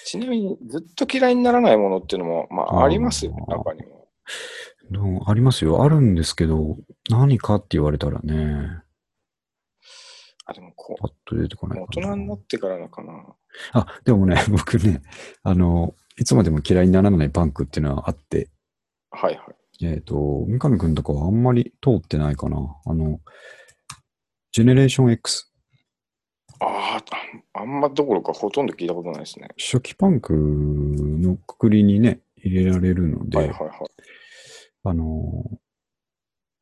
[0.04, 5.84] ちなみに、ずっと嫌いにならないものっていうのも、まあ、ありますよ、中にもありますよ。
[5.84, 6.76] あるんですけど、
[7.08, 8.82] 何かって言われたらね、
[10.50, 11.82] あ、でもこパッと出てこなう、い。
[11.82, 13.12] 大人になってからなのかな。
[13.72, 15.00] あ、でもね、 僕ね、
[15.44, 18.50] あの、いつまでも嫌いにならないパンクっていうのはあって、
[19.10, 19.46] はいは
[19.80, 19.86] い。
[19.86, 22.58] えっ、と、三上くんとかはあんまり通ってないかな。
[22.84, 23.20] あの、
[24.52, 25.49] ジェネレーション X。
[26.60, 27.00] あ
[27.54, 29.48] あ、あんまどころかほとんど聞いたことないですね。
[29.58, 33.70] 初期パンクのくくりにね、入れられるので、はいはいはい。
[34.84, 35.44] あの、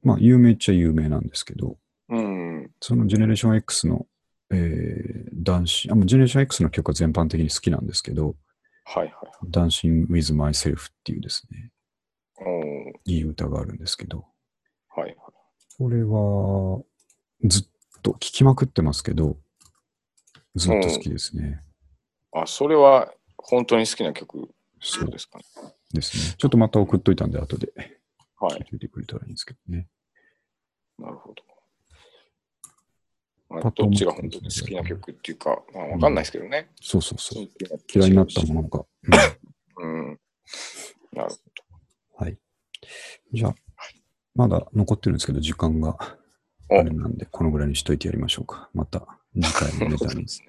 [0.02, 1.76] まあ、有名っちゃ有名なんですけど、
[2.08, 2.70] うん。
[2.80, 4.06] そのジェネレーション X の、
[4.50, 8.36] えー、男子、あ、ジェネレーション X の曲は全般的に好きなんですけど、
[8.84, 9.10] はいは
[9.44, 9.50] い。
[9.50, 11.70] Dancing with Myself っていうですね、
[13.04, 14.24] いい歌があるんですけど、
[14.88, 15.14] はいはい。
[15.76, 16.82] これは
[17.44, 17.64] ずっ
[18.02, 19.36] と聴きまくってますけど、
[20.54, 21.60] ずっと好きですね。
[22.32, 24.48] あ、それは本当に好きな曲
[24.80, 25.44] そうですかね。
[25.92, 26.34] ですね。
[26.36, 27.72] ちょっとまた送っといたんで、後で
[28.40, 28.66] はい。
[28.70, 29.88] 聞いてくれたらいいんですけどね。
[30.98, 31.42] なるほど。
[33.48, 36.68] まあ、どっちが本当に好きな曲っていうか、まあ、わかんないですけどね。
[36.80, 37.42] そうそうそう。
[37.42, 37.50] うん
[37.92, 38.84] 嫌いになったものが。
[39.78, 40.20] うん。
[41.12, 41.34] なる
[42.16, 42.38] はい。
[43.32, 43.54] じゃあ、
[44.34, 45.92] まだ残ってるんですけど、時間が
[46.68, 46.80] ほど。
[46.80, 48.68] あれなんで、このぐらいにしといてやりましょうか。
[48.74, 50.28] また次回のネタに そうで。
[50.28, 50.48] すね。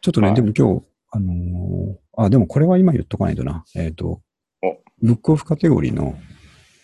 [0.00, 3.64] ちょっとね、はいでも今日、あのーあ、でもこれは今言っとかないとな。
[3.74, 4.22] えっ、と
[4.62, 6.18] お、ブックオフカテゴリーの、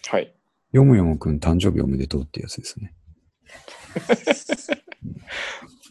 [0.09, 0.35] はい。
[0.73, 2.95] よむよむくん誕生日おめでとうってやつですね。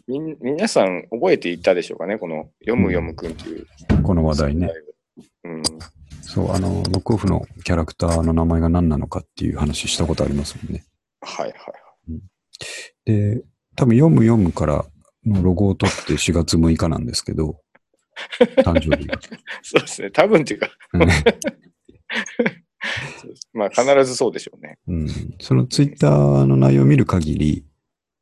[0.08, 3.68] みん皆さん覚えていたでしょうかね、この読む読むくんっていう
[4.04, 4.72] この話題ね。
[5.44, 5.64] うん。
[6.22, 10.86] そう、あの、ブックオフのキャラクターの名前が何なのかっていう話したことありますもんね。
[11.22, 11.56] はいはい。
[13.06, 13.44] で、
[13.76, 14.86] 多分読む読むから
[15.26, 17.62] のロゴを取って4月6日なんですけど、
[18.58, 19.20] 誕生日が。
[19.62, 20.10] そうですね。
[20.12, 20.70] 多分っていうか、
[23.54, 24.80] まあ必ずそうでしょうね。
[24.88, 25.08] うん、
[25.40, 27.66] そのツイッターの内容を見る限り、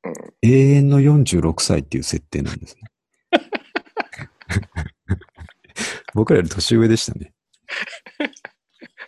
[0.03, 2.83] うん永遠の46歳っていう設定なんですね。
[6.13, 7.33] 僕らより年上でしたね。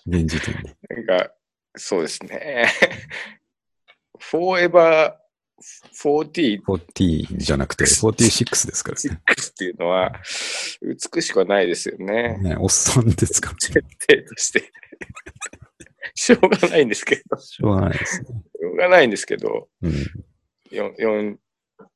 [0.05, 0.75] 現時点で。
[0.89, 1.31] なんか、
[1.77, 2.67] そうですね。
[4.19, 5.20] Forever 46
[5.93, 9.21] 40じゃなくて 46ですからね。
[9.49, 10.11] っていうのは
[11.13, 12.37] 美しくはないですよね。
[12.39, 13.55] ね、おっさんですから。
[13.59, 14.71] 設定として。
[16.15, 18.27] しょうがないんですけど、ししょうがないですね。
[18.63, 19.91] ょうがないんですけど、うん、
[20.71, 21.39] よよん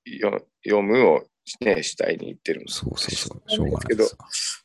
[0.05, 1.25] よ読むを、
[1.61, 3.49] ね、主体に言ってるんですそうそうそう。
[3.49, 4.64] しょうがないけどです。、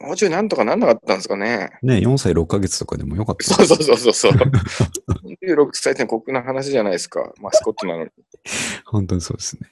[0.00, 1.70] もうちょいなんとかなんなかったんですかね。
[1.82, 4.32] ね、4歳6ヶ月とかでもよかったそうそうそうそうそう。
[5.44, 7.32] 26歳って酷な話じゃないですか。
[7.38, 8.10] マスコットなのに。
[8.86, 9.70] 本当にそうですね。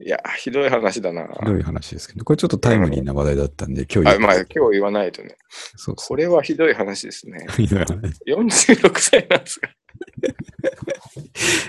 [0.00, 1.28] いや、ひどい話だな。
[1.28, 5.36] ひどい話ですけど、これちょっとタイムリーな話題だったんで、今日あ言うまあ今日言わないとね。
[5.76, 7.46] そうそこれはひどい話ですね。
[7.48, 7.52] う。
[7.52, 7.96] ひどい話
[8.26, 9.70] 46歳なんですか。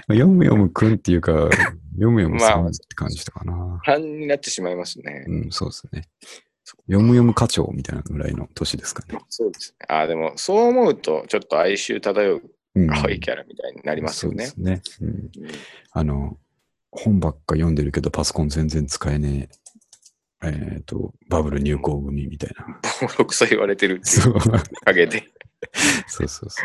[0.09, 1.49] 読む読むくんっていうか、
[1.95, 3.79] 読む読むさんまあって感じしたかな。
[3.83, 5.25] 半になってしまいますね。
[5.27, 6.03] うん、そうですね。
[6.87, 9.19] 読む読む課長みたいなぐらいの年ですかね。
[9.29, 9.85] そうですね。
[9.87, 12.41] あでもそう思うと、ちょっと哀愁漂う
[12.75, 14.47] うん、可愛いキャラみたいになりますよね。
[14.47, 15.07] そうですね。
[15.07, 15.45] うん。
[15.45, 15.51] うん
[15.91, 16.37] あの、
[16.91, 19.49] 本ばっか読んでるけど、パソコン全然使えね
[20.43, 20.47] え。
[20.47, 22.79] えっ、と、バブル入校組みたいな。
[23.01, 24.39] ボロクソ言われてるっていそうう
[24.85, 25.23] 陰で。
[26.07, 26.63] そうそうそ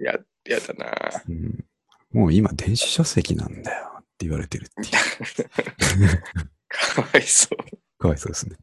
[0.00, 0.04] う。
[0.04, 0.14] や、
[0.44, 0.92] やだな。
[1.28, 1.64] うん、
[2.12, 6.08] もう今、電子書籍なんだよって言われてるっていう。
[6.68, 7.56] かわいそう。
[7.98, 8.56] かわいそうですね。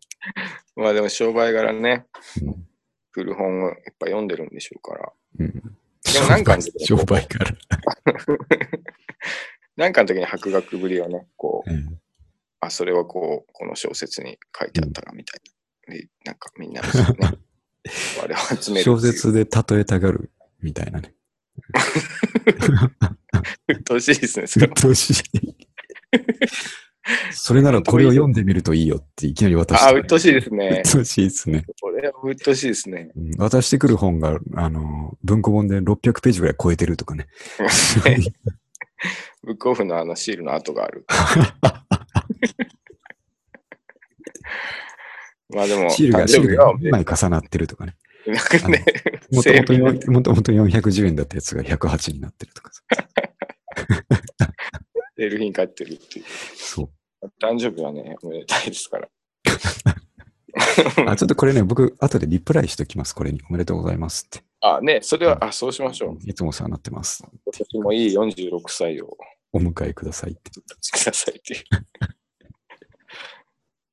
[0.75, 2.05] まあでも商売柄ね、
[2.41, 2.67] うん。
[3.11, 5.13] 古本をいっぱい読んでるんでしょうから。
[5.39, 5.51] うん。
[5.51, 5.61] で
[6.21, 7.51] もなんか商売から。
[9.77, 11.99] なんかの時に博学ぶりをね、こう、うん
[12.65, 15.41] あ、それはこう、この小説に書いてあったらみたい
[15.87, 15.93] な。
[15.93, 16.87] で、なんかみんなね、
[18.19, 18.83] 我々を集める。
[18.83, 20.31] 小説で例えたがる
[20.61, 21.13] みたいなね。
[23.67, 25.13] うっとうしいですね、それ鬱陶しい。
[27.31, 29.85] それならこれを読んでみるといいよっていきなり渡して。
[29.87, 30.91] あ、うっとうしいですうねっ。
[30.91, 31.65] とうしいですね。
[31.81, 33.11] これはうっとうしいですね。
[33.15, 37.27] うん渡してくる本が、あの、文庫本で600ページぐらい超えてるとかね。
[39.43, 41.05] ブックオフのあのシールの跡がある。
[45.49, 47.95] まあでも、シールが、シールがは2枚重なってるとかね。
[48.31, 48.39] ね、
[49.31, 49.63] もとも
[49.93, 52.81] ともともと410円だったやつが108になってるとかさ。
[55.17, 56.25] セール品買ってるっていう。
[56.55, 56.89] そう。
[57.41, 59.09] 誕生日はね、おめでたいですから。
[61.11, 63.13] あ、ちょっとこれね、僕、後でリプライしときます。
[63.13, 63.41] これに。
[63.49, 64.43] おめでとうございますって。
[64.61, 66.17] あ、ね、それは、あ、そうしましょう。
[66.25, 67.23] いつもお世話になってます。
[67.23, 69.17] 今年もいい46歳を
[69.53, 70.51] お迎えくださいって。
[70.51, 70.61] く
[71.05, 71.63] ださいって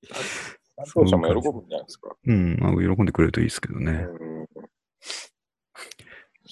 [0.82, 0.92] いう。
[0.94, 2.16] 担当者も喜ぶんじゃないですか。
[2.24, 4.06] うん、まあ、喜んでくれるといいですけどね。
[4.20, 4.32] うん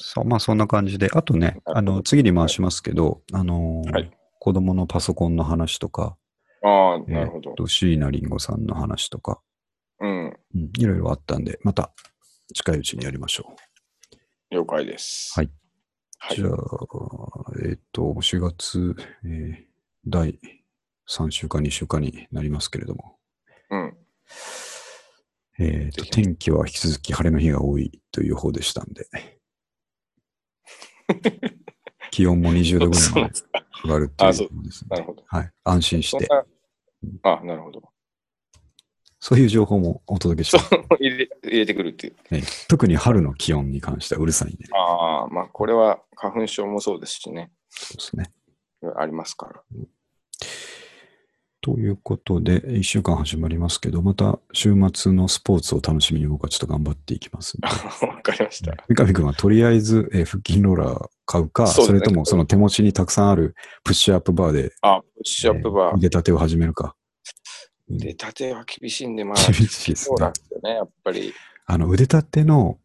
[0.03, 4.11] そう、まあそんな感じで、あとね、あの、次に回しますけど、あのーはい
[4.43, 6.16] 子供のパソコンの話とか、
[6.62, 7.57] ああ、なるほどえー。
[7.57, 9.39] と椎名林檎さんの話とか、
[10.01, 11.93] うん、うん、いろいろあったんで、また
[12.55, 13.55] 近いうちにやりましょ
[14.51, 15.35] 了解です。
[15.37, 15.47] はい。
[15.47, 15.51] う。
[16.20, 16.51] はいじゃあ、
[17.66, 19.70] えっ、と、4月、えー
[20.07, 20.39] 第
[21.07, 23.18] 3週間、2週間になりますけれども、
[23.70, 23.97] うん。
[25.59, 29.07] えーと天気は引き続き晴れの日が多いという予報でしたんで、
[32.11, 33.35] 気温も20度ぐらいまで。
[33.85, 35.24] 上がるっていうことですねなるほど。
[35.26, 35.51] はい。
[35.64, 36.28] 安心して、
[37.22, 37.83] あ、なるほど。
[39.18, 40.59] そういう情報もお届けして、
[40.99, 42.35] 入れ入れてくるっていう。
[42.35, 47.51] ね特に春の気温に関してはうるさいんで、ね、ああ、まあ、これは花粉症もそうですしね。
[47.68, 48.33] そうですね。
[48.97, 49.62] ありますから。
[51.62, 57.68] ということで、1週間始まりますけど、また週末のスポーツを楽しみに僕はちょっと頑張っていきますんで。
[58.06, 58.72] わかりました。
[58.88, 63.54] 三上君はとりあえず、えー腹筋ローラー買うか、そねれともその手持ちにたくさんある
[63.84, 65.90] プッシュアップバーで、あ、プッシュアップバー。
[65.90, 66.94] えー腕立てを始めるか。
[67.88, 70.32] うん出たては厳しいんで、まあ、厳しいですそうなんね。
[70.38, 71.34] ですよね、やっぱり。
[71.66, 72.78] あの、腕立ての、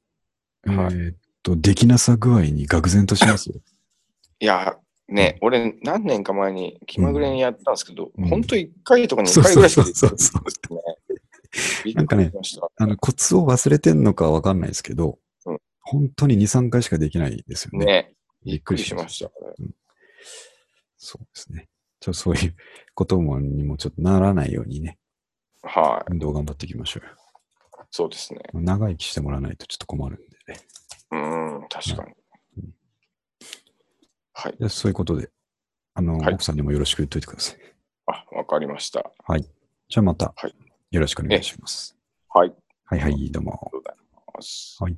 [0.67, 3.61] えはいーっと、できなさ具合に愕然としますよ。
[4.39, 4.75] いや、
[5.07, 10.79] ね、俺、何年か前に気まぐれにやったんですけど、うん本当1回とか2そう回ぐらいしかできないそうそうですね。
[11.85, 12.31] びっなんかね。
[12.77, 17.85] あの、コツを忘れてんのかわかんないですけど、うん本当に2、3回しかできないですよね。
[17.85, 19.29] ね、びっくりりしました。
[20.97, 21.67] そうですね。
[21.99, 22.55] ちょそういう
[22.95, 24.97] こともにもちょっとならないようにね、
[25.61, 27.11] はい、運動頑張っていきましょうよ。
[27.91, 28.39] そうですね。
[28.53, 30.59] 長生きしてもらわないとちょっと困るんでね。
[31.11, 31.17] う
[31.65, 32.15] ん、確かにうん。
[34.37, 34.55] はい。
[34.59, 35.29] でそういうことで、
[35.93, 37.57] あの、はい奥さんにもよろしく言っといてください。
[38.07, 39.11] あ、わかりました。
[39.87, 40.55] じゃあまたはい、
[40.91, 41.95] よろしくお願いします。
[42.29, 42.53] はい。
[42.87, 43.57] ありはいはい、どうもが。
[43.57, 43.95] とうござい
[44.35, 44.77] ます。
[44.81, 44.97] はい